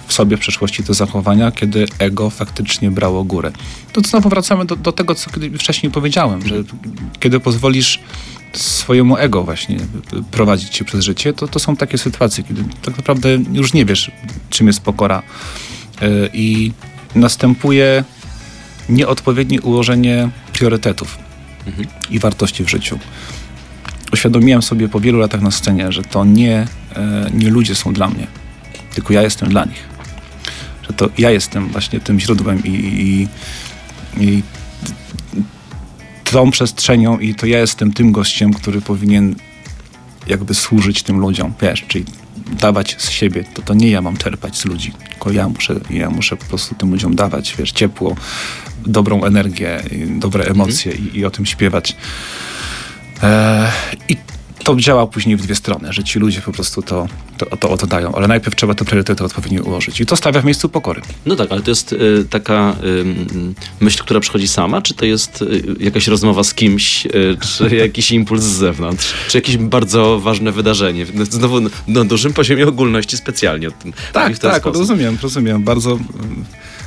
[0.06, 3.52] w sobie w przeszłości te zachowania, kiedy ego faktycznie brało górę.
[3.92, 6.54] To znowu wracamy do, do tego, co wcześniej powiedziałem, że
[7.20, 8.00] kiedy pozwolisz
[8.52, 9.76] swojemu ego właśnie
[10.30, 14.10] prowadzić cię przez życie, to, to są takie sytuacje, kiedy tak naprawdę już nie wiesz,
[14.50, 15.22] czym jest pokora
[16.00, 16.72] yy, i
[17.14, 18.04] następuje
[18.88, 21.18] nieodpowiednie ułożenie priorytetów
[22.10, 22.98] i wartości w życiu.
[24.12, 28.08] Uświadomiłem sobie po wielu latach na scenie, że to nie, e, nie ludzie są dla
[28.08, 28.26] mnie,
[28.96, 29.88] tylko ja jestem dla nich.
[30.82, 33.28] Że to ja jestem właśnie tym źródłem i, i,
[34.24, 34.42] i
[36.24, 39.34] tą przestrzenią i to ja jestem tym gościem, który powinien
[40.26, 42.04] jakby służyć tym ludziom, wiesz, czyli
[42.60, 46.10] dawać z siebie, to to nie ja mam czerpać z ludzi, tylko ja muszę, ja
[46.10, 48.16] muszę po prostu tym ludziom dawać, wiesz, ciepło,
[48.86, 49.82] dobrą energię,
[50.18, 51.14] dobre emocje mhm.
[51.14, 51.96] i, i, o tym śpiewać.
[53.22, 53.72] E,
[54.08, 54.16] I
[54.66, 57.86] to działa później w dwie strony, że ci ludzie po prostu to, to, to, to
[57.86, 61.00] dają, ale najpierw trzeba te priorytety odpowiednio ułożyć i to stawia w miejscu pokory.
[61.26, 63.04] No tak, ale to jest y, taka y,
[63.80, 68.12] myśl, która przychodzi sama, czy to jest y, jakaś rozmowa z kimś, y, czy jakiś
[68.12, 73.68] impuls z zewnątrz, czy jakieś bardzo ważne wydarzenie, no, znowu na dużym poziomie ogólności specjalnie
[73.68, 73.92] o tym.
[74.12, 74.78] Tak, tak, sposób.
[74.78, 75.98] rozumiem, rozumiem, bardzo,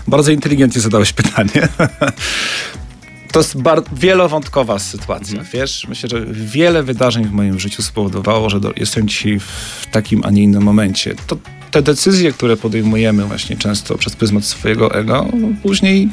[0.07, 1.67] bardzo inteligentnie zadałeś pytanie.
[3.31, 3.55] to jest
[3.93, 5.47] wielowątkowa sytuacja, mhm.
[5.53, 5.85] wiesz?
[5.89, 10.29] Myślę, że wiele wydarzeń w moim życiu spowodowało, że do, jestem dzisiaj w takim, a
[10.29, 11.15] nie innym momencie.
[11.27, 11.37] To
[11.71, 15.27] te decyzje, które podejmujemy właśnie często przez pryzmat swojego ego,
[15.63, 16.09] później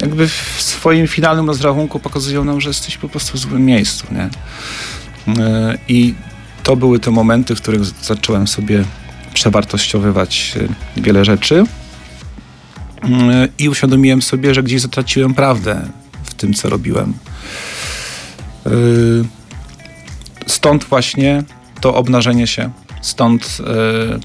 [0.00, 4.28] jakby w swoim finalnym rozrachunku pokazują nam, że jesteś po prostu w złym miejscu, nie?
[5.42, 6.14] E, I
[6.62, 8.84] to były te momenty, w których zacząłem sobie
[9.34, 10.54] przewartościowywać
[10.96, 11.64] e, wiele rzeczy,
[13.58, 15.88] i uświadomiłem sobie, że gdzieś zatraciłem prawdę
[16.24, 17.14] w tym, co robiłem.
[18.66, 19.24] Y,
[20.46, 21.42] stąd właśnie
[21.80, 24.20] to obnażenie się, stąd y,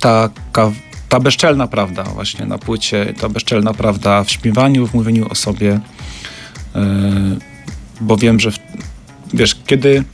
[0.00, 0.72] taka,
[1.08, 5.74] ta bezczelna prawda właśnie na płycie, ta bezczelna prawda w śpiewaniu, w mówieniu o sobie,
[5.74, 6.80] y,
[8.00, 8.50] bo wiem, że
[9.34, 10.04] wiesz, kiedy,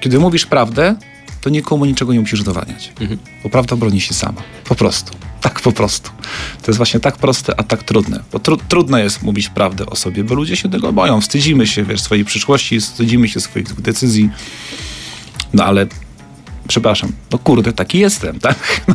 [0.00, 0.96] kiedy mówisz prawdę,
[1.40, 3.18] to nikomu niczego nie musisz dowadniać, mhm.
[3.42, 5.12] bo prawda broni się sama, po prostu.
[5.68, 6.10] Po prostu.
[6.62, 8.22] To jest właśnie tak proste, a tak trudne.
[8.32, 11.20] Bo tru trudno jest mówić prawdę o sobie, bo ludzie się tego boją.
[11.20, 14.30] Wstydzimy się wiesz, swojej przyszłości, wstydzimy się swoich decyzji.
[15.52, 15.86] No ale
[16.68, 18.80] przepraszam, no kurde, taki jestem, tak?
[18.88, 18.94] No,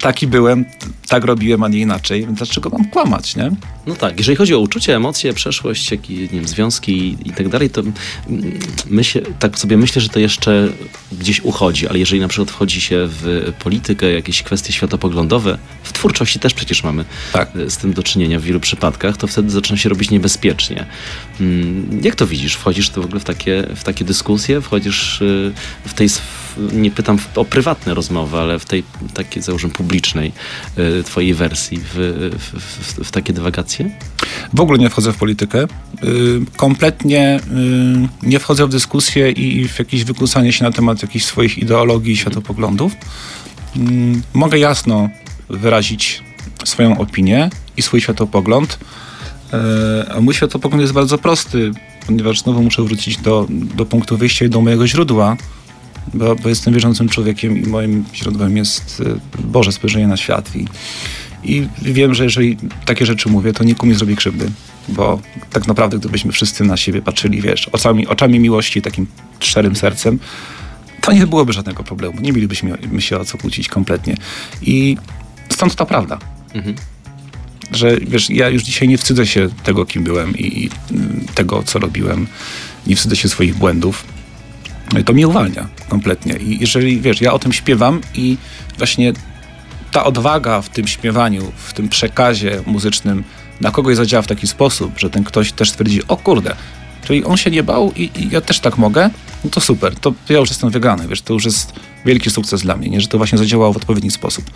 [0.00, 0.64] taki byłem,
[1.08, 3.50] tak robiłem, a nie inaczej, więc dlaczego mam kłamać, nie?
[3.86, 7.70] No tak, jeżeli chodzi o uczucie, emocje, przeszłość, jak, nie wiem, związki i tak dalej,
[7.70, 7.82] to
[8.86, 10.68] myślę, tak sobie myślę, że to jeszcze
[11.12, 16.38] gdzieś uchodzi, ale jeżeli na przykład wchodzi się w politykę, jakieś kwestie światopoglądowe, w twórczości
[16.38, 17.50] też przecież mamy tak.
[17.68, 20.86] z tym do czynienia w wielu przypadkach, to wtedy zaczyna się robić niebezpiecznie.
[21.40, 22.54] Mm, jak to widzisz?
[22.54, 24.60] Wchodzisz to w ogóle w takie, w takie dyskusje?
[24.60, 25.52] Wchodzisz y,
[25.86, 26.08] w tej,
[26.72, 28.82] nie pytam o prywatne rozmowy, ale w tej
[29.14, 30.32] takiej, załóżmy, publicznej
[30.78, 31.94] y, twojej wersji, w,
[32.38, 33.90] w, w, w takie dywagacje?
[34.54, 35.64] W ogóle nie wchodzę w politykę.
[35.64, 35.66] Y,
[36.56, 37.40] kompletnie
[38.22, 42.16] nie wchodzę w dyskusję i w jakieś wykłócanie się na temat jakichś swoich ideologii i
[42.16, 42.92] światopoglądów.
[44.34, 45.08] Mogę jasno
[45.48, 46.22] wyrazić
[46.64, 48.78] swoją opinię i swój światopogląd.
[49.52, 51.70] E, a mój światopogląd jest bardzo prosty,
[52.06, 55.36] ponieważ znowu muszę wrócić do, do punktu wyjścia i do mojego źródła,
[56.14, 60.56] bo, bo jestem wierzącym człowiekiem i moim źródłem jest e, Boże spojrzenie na świat.
[60.56, 60.66] I,
[61.44, 64.50] I wiem, że jeżeli takie rzeczy mówię, to nikomu nie zrobi krzywdy,
[64.88, 65.20] bo
[65.52, 69.06] tak naprawdę gdybyśmy wszyscy na siebie patrzyli, wiesz, oczami, oczami miłości, takim
[69.40, 70.18] szczerym sercem,
[71.00, 72.20] to nie byłoby żadnego problemu.
[72.20, 74.16] Nie mielibyśmy się o co kłócić kompletnie.
[74.62, 74.96] I
[75.48, 76.18] stąd ta prawda.
[76.54, 76.74] Mhm.
[77.72, 80.70] Że wiesz, ja już dzisiaj nie wstydzę się tego, kim byłem i, i
[81.34, 82.26] tego, co robiłem.
[82.86, 84.04] Nie wstydzę się swoich błędów.
[85.06, 86.36] To mnie uwalnia kompletnie.
[86.36, 88.36] I jeżeli, wiesz, ja o tym śpiewam i
[88.78, 89.12] właśnie
[89.92, 93.24] ta odwaga w tym śpiewaniu, w tym przekazie muzycznym
[93.60, 96.56] na kogoś zadziała w taki sposób, że ten ktoś też twierdzi, o kurde,
[97.04, 99.10] czyli on się nie bał i, i, ja też tak mogę,
[99.44, 101.72] no to super, to ja już jestem wygrany, wiesz, to już jest
[102.04, 103.00] wielki sukces dla mnie, nie?
[103.00, 104.50] że to właśnie zadziałało w odpowiedni sposób.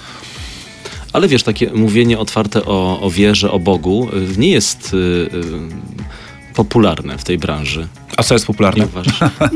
[1.12, 5.31] Ale wiesz, takie mówienie otwarte o, o wierze, o Bogu y, nie jest yy,
[6.55, 7.88] popularne w tej branży.
[8.17, 8.88] A co jest popularne?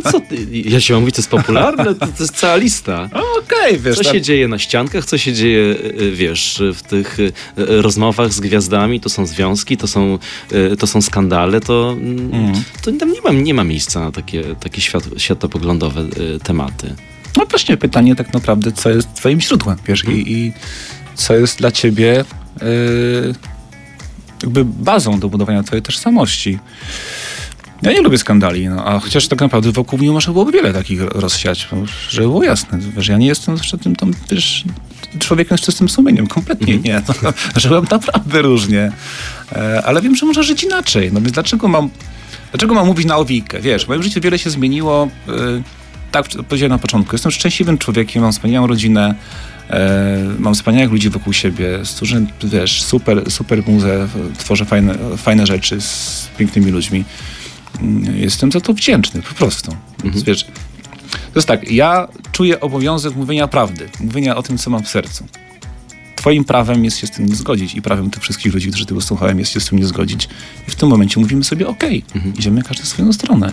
[0.05, 0.21] Co
[0.53, 1.85] ja się mam mówić, to jest popularne?
[1.85, 3.05] To, to jest cała lista.
[3.13, 3.97] Okej, okay, wiesz.
[3.97, 4.13] Co tam...
[4.13, 5.61] się dzieje na ściankach, co się dzieje,
[6.01, 7.19] y, wiesz, w tych
[7.57, 10.19] rozmowach z gwiazdami, to są związki, to są,
[10.79, 12.53] to są skandale, to, mm.
[12.83, 16.05] to tam nie ma, nie ma miejsca na takie, takie świat, światopoglądowe
[16.43, 16.95] tematy.
[17.37, 20.21] No właśnie pytanie tak naprawdę, co jest twoim źródłem, wiesz, hmm.
[20.21, 20.53] i, i
[21.15, 22.25] co jest dla ciebie
[22.61, 23.35] yy,
[24.43, 26.59] jakby bazą do budowania twojej tożsamości.
[27.83, 31.03] Ja nie lubię skandali, no, a chociaż tak naprawdę wokół mnie można byłoby wiele takich
[31.03, 31.69] rozsiać,
[32.09, 34.65] żeby było jasne, że ja nie jestem jeszcze tym tam, wiesz,
[35.19, 36.85] człowiekiem z czystym sumieniem, kompletnie mm.
[36.85, 37.03] nie.
[37.23, 38.93] No, żyłem naprawdę różnie,
[39.53, 41.13] e, ale wiem, że może żyć inaczej.
[41.13, 41.91] No więc dlaczego mam,
[42.51, 43.61] dlaczego mam mówić na owijkę?
[43.61, 45.33] Wiesz, w moim życiu wiele się zmieniło, e,
[46.13, 49.15] tak powiedziałem na początku, jestem szczęśliwym człowiekiem, mam wspaniałą rodzinę,
[50.39, 56.29] mam wspaniałych ludzi wokół siebie, stworzę, wiesz, super, super muzę, tworzę fajne, fajne rzeczy z
[56.39, 57.05] pięknymi ludźmi.
[57.81, 59.77] Mm, jestem za to wdzięczny, po prostu.
[60.05, 60.25] Mhm.
[60.25, 60.45] Wiesz,
[61.11, 65.27] to jest tak, ja czuję obowiązek mówienia prawdy, mówienia o tym, co mam w sercu.
[66.17, 69.01] Twoim prawem jest się z tym nie zgodzić i prawem tych wszystkich ludzi, którzy tego
[69.01, 70.29] słuchałem, jest się z tym nie zgodzić.
[70.69, 72.35] I w tym momencie mówimy sobie, okej, okay, mhm.
[72.35, 73.53] idziemy każdy w swoją stronę.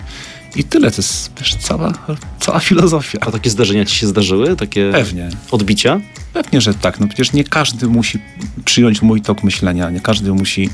[0.55, 1.93] I tyle, to jest wiesz, cała,
[2.39, 3.17] cała filozofia.
[3.21, 4.55] A takie zdarzenia ci się zdarzyły?
[4.55, 5.29] Takie Pewnie.
[5.51, 6.01] odbicia?
[6.33, 6.99] Pewnie, że tak.
[6.99, 8.19] No przecież nie każdy musi
[8.65, 10.69] przyjąć mój tok myślenia, nie każdy musi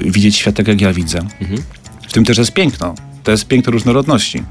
[0.00, 1.18] widzieć świat tak, jak ja widzę.
[1.40, 1.62] Mhm.
[2.08, 2.94] W tym też jest piękno.
[3.24, 4.42] To jest piękno różnorodności.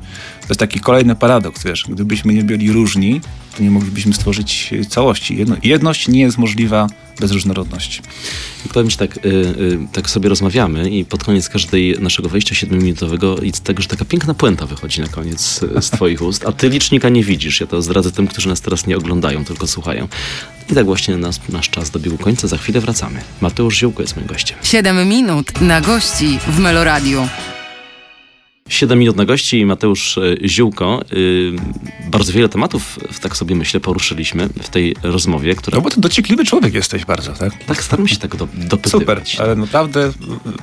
[0.47, 1.85] To jest taki kolejny paradoks, wiesz.
[1.89, 3.21] Gdybyśmy nie byli różni,
[3.57, 5.37] to nie moglibyśmy stworzyć e, całości.
[5.37, 6.87] Jedno, jedność nie jest możliwa
[7.19, 8.01] bez różnorodności.
[8.65, 12.55] I powiem ci tak, y, y, tak sobie rozmawiamy i pod koniec każdej naszego wejścia
[12.55, 16.51] siedmiominutowego i z tego, że taka piękna puenta wychodzi na koniec z twoich ust, a
[16.51, 17.61] ty licznika nie widzisz.
[17.61, 20.07] Ja to zdradzę tym, którzy nas teraz nie oglądają, tylko słuchają.
[20.71, 22.47] I tak właśnie nas, nasz czas dobiegł końca.
[22.47, 23.21] Za chwilę wracamy.
[23.41, 24.57] Mateusz Ziółko jest moim gościem.
[24.63, 27.27] 7 minut na gości w Meloradiu.
[28.69, 31.01] 7 minut na gości i Mateusz e, Ziółko.
[31.13, 31.51] Y,
[32.11, 35.77] Bardzo wiele tematów, w- tak sobie myślę, poruszyliśmy w tej rozmowie, która...
[35.77, 37.63] No bo ty dociekliwy człowiek jesteś bardzo, tak?
[37.63, 39.31] Tak, staram się tego do, dopytywać.
[39.31, 40.11] Super, ale naprawdę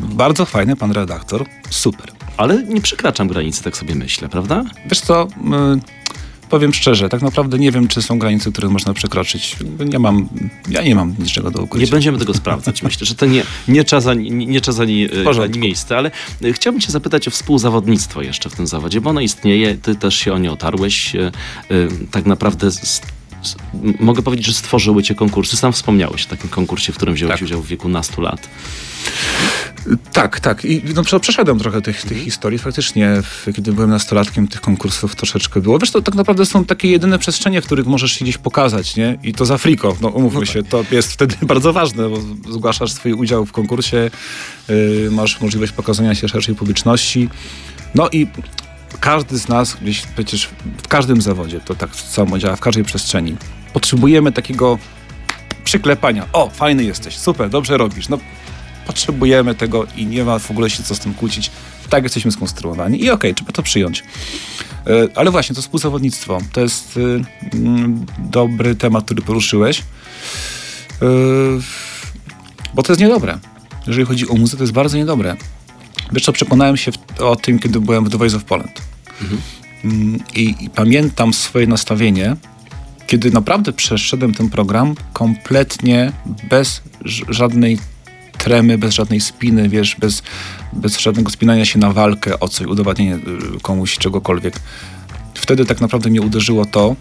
[0.00, 1.44] bardzo fajny pan redaktor.
[1.70, 2.12] Super.
[2.36, 4.64] Ale nie przekraczam granicy, tak sobie myślę, prawda?
[4.86, 5.28] Wiesz co,
[6.54, 9.56] powiem szczerze, tak naprawdę nie wiem, czy są granice, które można przekroczyć.
[9.86, 10.28] Nie mam,
[10.70, 11.90] ja nie mam niczego do Nie ukrycia.
[11.92, 12.82] będziemy tego sprawdzać.
[12.82, 16.10] Myślę, że to nie, nie czas, ani, nie czas ani, e, ani miejsce, ale
[16.44, 20.14] e, chciałbym cię zapytać o współzawodnictwo jeszcze w tym zawodzie, bo ono istnieje, ty też
[20.16, 21.16] się o nie otarłeś.
[21.16, 21.30] e,
[22.10, 23.00] Tak naprawdę z,
[24.00, 25.56] mogę powiedzieć, że stworzyły cię konkursy.
[25.56, 27.42] Sam wspomniałeś o takim konkursie, w którym wziąłeś Tak.
[27.42, 28.48] udział w wieku nastu lat.
[30.12, 30.64] Tak, tak.
[30.64, 32.58] I no, prze- przeszedłem trochę tych, tych historii.
[32.58, 33.22] Faktycznie,
[33.56, 35.78] kiedy byłem nastolatkiem, tych konkursów troszeczkę było.
[35.78, 39.18] Wiesz, to tak naprawdę są takie jedyne przestrzenie, w których możesz się gdzieś pokazać, nie?
[39.22, 39.96] I to za friko.
[40.00, 42.18] No umówmy się, to jest wtedy bardzo ważne, bo
[42.52, 44.10] zgłaszasz swój udział w konkursie,
[44.68, 47.28] yy, masz możliwość pokazania się szerszej publiczności.
[47.94, 48.26] No i
[49.00, 50.50] każdy z nas gdzieś przecież
[50.84, 53.36] w każdym zawodzie, to tak samo działa, w każdej przestrzeni.
[53.72, 54.78] Potrzebujemy takiego
[55.64, 56.26] przyklepania.
[56.32, 58.08] O, fajny jesteś, super, dobrze robisz.
[58.08, 58.18] No,
[58.86, 61.50] potrzebujemy tego i nie ma w ogóle się co z tym kłócić.
[61.90, 64.04] Tak jesteśmy skonstruowani i okej, trzeba to przyjąć.
[64.86, 66.38] E, Ale właśnie, to współzawodnictwo.
[66.52, 67.00] To jest y,
[67.54, 69.80] mm, dobry temat, który poruszyłeś.
[69.80, 69.84] E,
[72.74, 73.38] Bo to jest niedobre.
[73.86, 75.36] Jeżeli chodzi o muzykę, to jest bardzo niedobre.
[76.12, 78.82] Wiesz co, przekonałem się w, o tym, kiedy byłem w The Voice of Poland.
[79.84, 82.36] Mm, I, I pamiętam swoje nastawienie,
[83.06, 86.12] kiedy naprawdę przeszedłem ten program kompletnie
[86.50, 86.82] bez
[87.28, 87.78] żadnej
[88.38, 90.22] tremy, bez żadnej spiny, wiesz, bez,
[90.72, 94.60] bez żadnego spinania się na walkę o coś, udowadnienie y, komuś czegokolwiek.
[95.34, 96.96] Wtedy tak naprawdę mnie uderzyło to,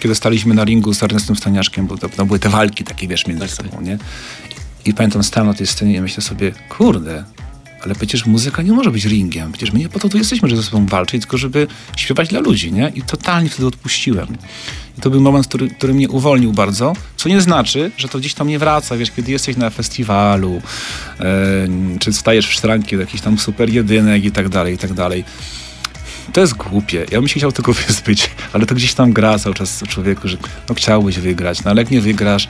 [0.00, 3.56] kiedy staliśmy na ringu z Ernestem Staniaszkiem, bo były te walki takie, wiesz, między Tak,
[3.56, 3.66] tak.
[3.66, 3.98] sobą, nie?
[4.84, 7.24] I pamiętam, stałem na tej scenie i myślę sobie, kurde,
[7.84, 9.52] ale przecież muzyka nie może być ringiem.
[9.52, 11.66] Przecież my nie po to tu jesteśmy, żeby ze sobą walczyć, tylko żeby
[11.96, 12.92] śpiewać dla ludzi, nie?
[12.94, 14.26] I totalnie wtedy odpuściłem.
[14.98, 18.34] I to był moment, który, który mnie uwolnił bardzo, co nie znaczy, że to gdzieś
[18.34, 20.62] tam nie wraca, wiesz, kiedy jesteś na festiwalu,
[21.20, 21.68] e,
[21.98, 25.24] czy stajesz w szranki do jakichś tam super jedynek i tak dalej, i tak dalej.
[26.32, 27.06] To jest głupie.
[27.10, 30.36] Ja bym się chciał tego wyzbyć, ale to gdzieś tam gra cały czas człowieku, że
[30.68, 32.48] no chciałbyś wygrać, no ale jak nie wygrasz,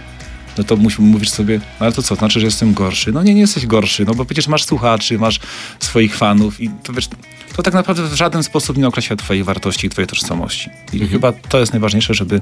[0.59, 3.13] no to mówisz sobie, no ale to co, znaczy, że jestem gorszy?
[3.13, 5.41] No nie, nie jesteś gorszy, no bo przecież masz słuchaczy, masz
[5.81, 7.09] swoich fanów i to wiesz,
[7.57, 10.71] to tak naprawdę w żaden sposób nie określa twojej wartości i twojej tożsamości.
[10.93, 12.41] I chyba to jest najważniejsze, żeby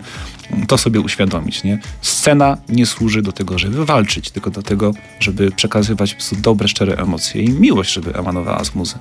[0.68, 1.78] to sobie uświadomić, nie?
[2.02, 6.68] Scena nie służy do tego, żeby walczyć, tylko do tego, żeby przekazywać po prostu dobre,
[6.68, 8.94] szczere emocje i miłość, żeby emanowała z muzy.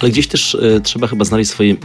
[0.00, 1.76] Ale gdzieś też e, trzeba chyba znaleźć swoje.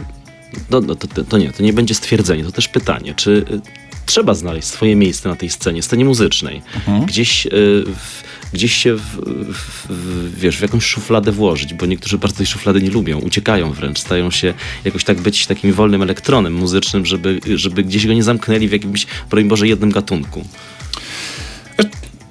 [0.70, 3.85] No, no, to, to, to nie, to nie będzie stwierdzenie, to też pytanie, czy e,
[4.06, 6.62] trzeba znaleźć swoje miejsce na tej scenie, scenie muzycznej.
[7.06, 12.18] Gdzieś, e, w, gdzieś się w, w, w, wiesz, w jakąś szufladę włożyć, bo niektórzy
[12.18, 14.54] bardzo tej szuflady nie lubią, uciekają wręcz, stają się
[14.84, 19.06] jakoś tak być takim wolnym elektronem muzycznym, żeby, żeby gdzieś go nie zamknęli w jakimś,
[19.30, 20.44] broń Boże, jednym gatunku.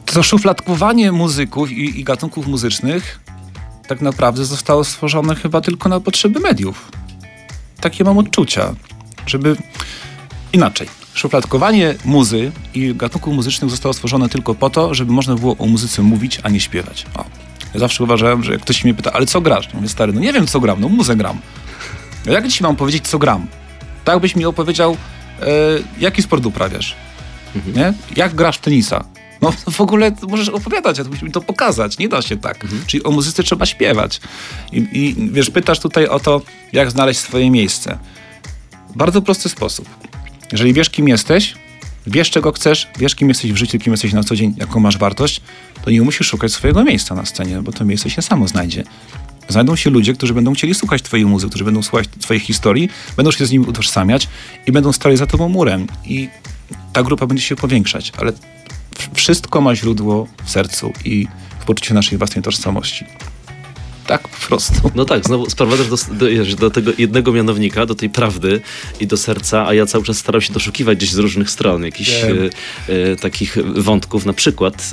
[0.05, 3.19] To szufladkowanie muzyków i, i gatunków muzycznych
[3.88, 6.91] tak naprawdę zostało stworzone chyba tylko na potrzeby mediów.
[7.82, 8.76] Takie mam odczucia,
[9.26, 9.55] żeby
[10.53, 10.88] inaczej.
[11.16, 16.01] Szufladkowanie muzy i gatunków muzycznych zostało stworzone tylko po to, żeby można było o muzyce
[16.01, 17.05] mówić, a nie śpiewać.
[17.16, 17.26] O.
[17.74, 19.68] Ja zawsze uważałem, że jak ktoś mnie pyta, ale co grasz?
[19.68, 21.39] Ja mówię, stary, no nie wiem co gram, no muzę gram.
[22.26, 23.47] No jak ci mam powiedzieć, co gram?
[24.03, 24.97] Tak byś mi opowiedział,
[25.41, 25.45] e,
[25.99, 26.95] jaki sport uprawiasz?
[27.76, 27.93] Nie?
[28.16, 29.05] Jak grasz w tenisa?
[29.41, 31.97] No w ogóle możesz opowiadać, a to musimy to pokazać.
[31.97, 32.66] Nie da się tak.
[32.88, 34.22] Czyli o muzyce trzeba śpiewać.
[34.72, 36.41] I, I wiesz, pytasz tutaj o to,
[36.74, 37.97] jak znaleźć swoje miejsce.
[38.95, 39.89] Bardzo prosty sposób.
[40.51, 41.55] Jeżeli wiesz, kim jesteś,
[42.07, 44.97] wiesz, czego chcesz, wiesz, kim jesteś w życiu, kim jesteś na co dzień, jaką masz
[44.97, 45.41] wartość,
[45.85, 48.83] to nie musisz szukać swojego miejsca na scenie, bo to miejsce się samo znajdzie.
[49.49, 53.31] Znajdą się ludzie, którzy będą chcieli słuchać twojej muzyki, którzy będą słuchać twoich historii, będą
[53.31, 54.27] się z nimi utożsamiać
[54.67, 55.87] i będą stali za tobą murem.
[56.05, 56.29] I
[56.93, 58.33] ta grupa będzie się powiększać, ale
[59.13, 61.27] wszystko ma źródło w sercu i
[61.59, 63.05] w poczuciu naszej własnej tożsamości.
[64.08, 64.91] Tak po prostu.
[64.95, 68.62] No tak, znowu sprowadzasz do, do, do tego jednego mianownika, do tej prawdy
[68.99, 72.12] i do serca, a ja cały czas starał się doszukiwać gdzieś z różnych stron jakichś
[72.12, 72.49] Wiem.
[72.88, 74.91] e, takich wątków, na przykład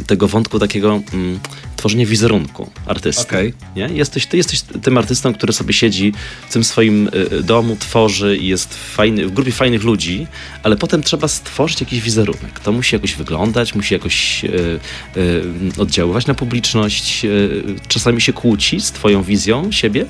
[0.00, 1.40] e, tego wątku takiego mm,
[1.76, 3.22] tworzenia wizerunku artysty.
[3.22, 3.54] Okej.
[3.76, 3.88] Nie?
[3.92, 6.12] Jesteś, ty jesteś tym artystą, który sobie siedzi
[6.48, 7.10] w tym swoim
[7.42, 10.26] domu, tworzy i jest fajny, w grupie fajnych ludzi,
[10.62, 12.60] ale potem trzeba stworzyć jakiś wizerunek.
[12.60, 14.44] To musi jakoś wyglądać, musi jakoś
[15.78, 17.26] oddziaływać na publiczność.
[17.88, 20.06] Czasami się kłóci z twoją wizją siebie.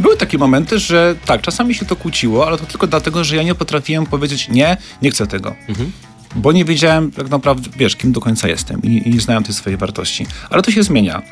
[0.00, 3.42] Były takie momenty, że tak, czasami się to kłóciło, ale to tylko dlatego, że ja
[3.42, 5.56] nie potrafiłem powiedzieć nie, nie chcę tego.
[5.68, 5.92] Mhm.
[6.34, 9.54] Bo nie wiedziałem tak naprawdę, wiesz, kim do końca jestem i, i nie znałem tej
[9.54, 10.26] swojej wartości.
[10.50, 11.22] Ale to się zmienia.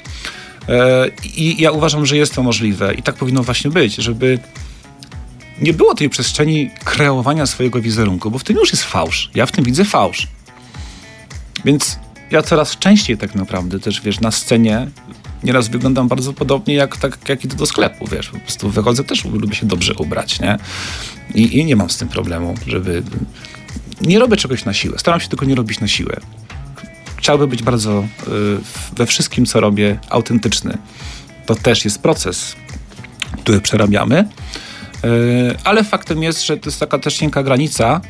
[0.68, 4.38] E, I ja uważam, że jest to możliwe i tak powinno właśnie być, żeby
[5.60, 9.30] nie było tej przestrzeni kreowania swojego wizerunku, bo w tym już jest fałsz.
[9.34, 10.28] Ja w tym widzę fałsz.
[11.64, 11.98] Więc
[12.30, 14.86] ja coraz częściej tak naprawdę też, wiesz, na scenie
[15.44, 19.24] nieraz wyglądam bardzo podobnie jak, tak, jak idę do sklepu, wiesz, po prostu wychodzę też,
[19.24, 20.58] lubię się dobrze ubrać, nie?
[21.34, 23.02] I, I nie mam z tym problemu, żeby...
[24.00, 26.16] Nie robię czegoś na siłę, staram się tego nie robić na siłę.
[27.16, 28.30] Chciałbym być bardzo y,
[28.96, 30.78] we wszystkim, co robię, autentyczny.
[31.46, 32.56] To też jest proces,
[33.42, 34.28] który przerabiamy,
[35.04, 35.08] y,
[35.64, 38.00] ale faktem jest, że to jest taka też cienka granica,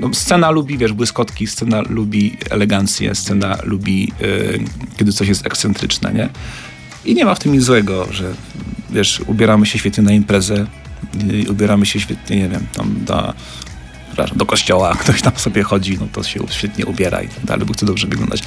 [0.00, 4.64] no, scena lubi, wiesz, błyskotki, scena lubi elegancję, scena lubi, y,
[4.96, 6.28] kiedy coś jest ekscentryczne, nie?
[7.04, 8.34] I nie ma w tym nic złego, że,
[8.90, 10.66] wiesz, ubieramy się świetnie na imprezę,
[11.46, 13.34] y, ubieramy się świetnie, nie wiem, tam do,
[14.06, 17.66] przepraszam, do kościoła, ktoś tam sobie chodzi, no to się świetnie ubiera i tak dalej,
[17.66, 18.42] bo chce dobrze wyglądać.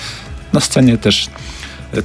[0.53, 1.29] Na scenie też,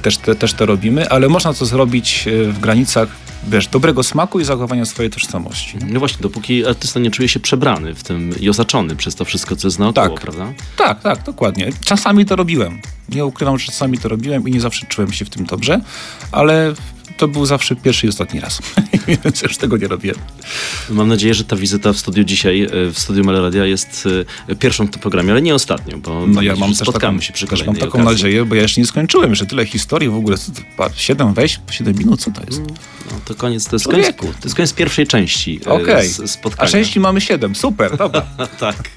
[0.01, 3.09] też, te, też to robimy, ale można to zrobić y, w granicach,
[3.47, 5.77] wiesz, dobrego smaku i zachowania swojej tożsamości.
[5.87, 9.55] No właśnie, dopóki artysta nie czuje się przebrany w tym i osaczony przez to wszystko,
[9.55, 10.21] co jest naokoło, Tak.
[10.21, 10.53] prawda?
[10.77, 11.69] Tak, tak, dokładnie.
[11.85, 12.81] Czasami to robiłem.
[13.09, 15.81] Nie ukrywam, że czasami to robiłem i nie zawsze czułem się w tym dobrze,
[16.31, 16.73] ale
[17.17, 18.61] to był zawsze pierwszy i ostatni raz.
[19.25, 20.17] Więc już tego nie robiłem.
[20.89, 24.07] Mam nadzieję, że ta wizyta w studiu dzisiaj, e, w studiu Meloradia jest
[24.49, 27.17] e, pierwszą w tym programie, ale nie ostatnią, bo No ja mam że też spotkamy
[27.19, 28.05] taką, się przy też mam taką okazji.
[28.05, 29.29] nadzieję, bo ja jeszcze nie skończyłem.
[29.29, 30.37] Jeszcze tyle historii w ogóle.
[30.95, 32.61] Siedem wejść, siedem minut, co to jest?
[33.11, 36.07] No, to koniec, to jest koniec, to jest koniec pierwszej części e, Okej.
[36.07, 36.71] s- A spotkania.
[36.71, 38.21] części mamy siedem, super, dobra.
[38.59, 38.89] tak,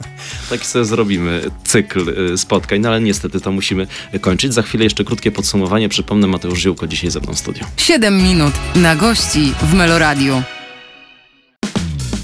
[0.51, 3.87] tak sobie zrobimy cykl spotkań, no ale niestety to musimy
[4.21, 4.55] kończyć.
[4.55, 5.89] Za chwilę jeszcze krótkie podsumowanie.
[5.89, 7.65] Przypomnę, Mateusz Żyłko dzisiaj ze mną w studiu.
[7.77, 10.43] 7 minut na gości w Meloradiu.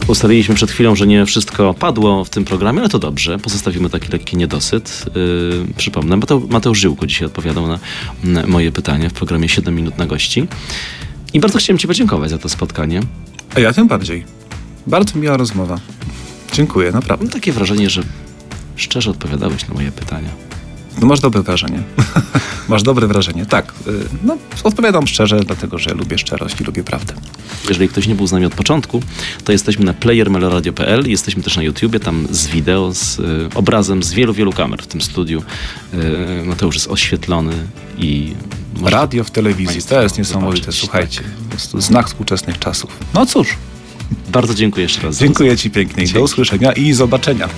[0.07, 3.39] Ustaliliśmy przed chwilą, że nie wszystko padło w tym programie, ale to dobrze.
[3.39, 5.05] Pozostawimy taki lekki niedosyt.
[5.15, 7.79] Yy, przypomnę, Mateusz, Mateusz Żyłko dzisiaj odpowiadał na,
[8.25, 10.47] na moje pytanie w programie 7 minut na gości.
[11.33, 13.01] I bardzo chciałem Ci podziękować za to spotkanie.
[13.57, 14.25] A ja tym bardziej.
[14.87, 15.79] Bardzo miła rozmowa.
[16.53, 17.25] Dziękuję, naprawdę.
[17.25, 18.03] Mam takie wrażenie, że
[18.77, 20.29] szczerze odpowiadałeś na moje pytania.
[21.01, 21.83] No masz dobre wrażenie.
[22.69, 23.73] masz dobre wrażenie, tak.
[23.87, 23.93] y,
[24.25, 27.15] No, odpowiadam szczerze, dlatego że lubię szczerość i lubię prawdę.
[27.69, 29.03] Jeżeli ktoś nie był z nami od początku,
[29.45, 34.13] to jesteśmy na playermeloradio.pl, jesteśmy też na YouTubie, tam z wideo, z y, obrazem, z
[34.13, 35.43] wielu, wielu kamer w tym studiu.
[35.95, 37.53] Y, Mateusz jest oświetlony
[37.99, 38.35] i...
[38.83, 41.21] Radio w telewizji, to jest niesamowite, zobaczyć, słuchajcie.
[41.51, 42.99] Prostu znak współczesnych czasów.
[43.15, 43.49] No cóż,
[44.33, 45.19] Bardzo dziękuję jeszcze raz.
[45.19, 46.25] dziękuję Ci pięknie i do Dzięki.
[46.25, 47.49] usłyszenia i zobaczenia.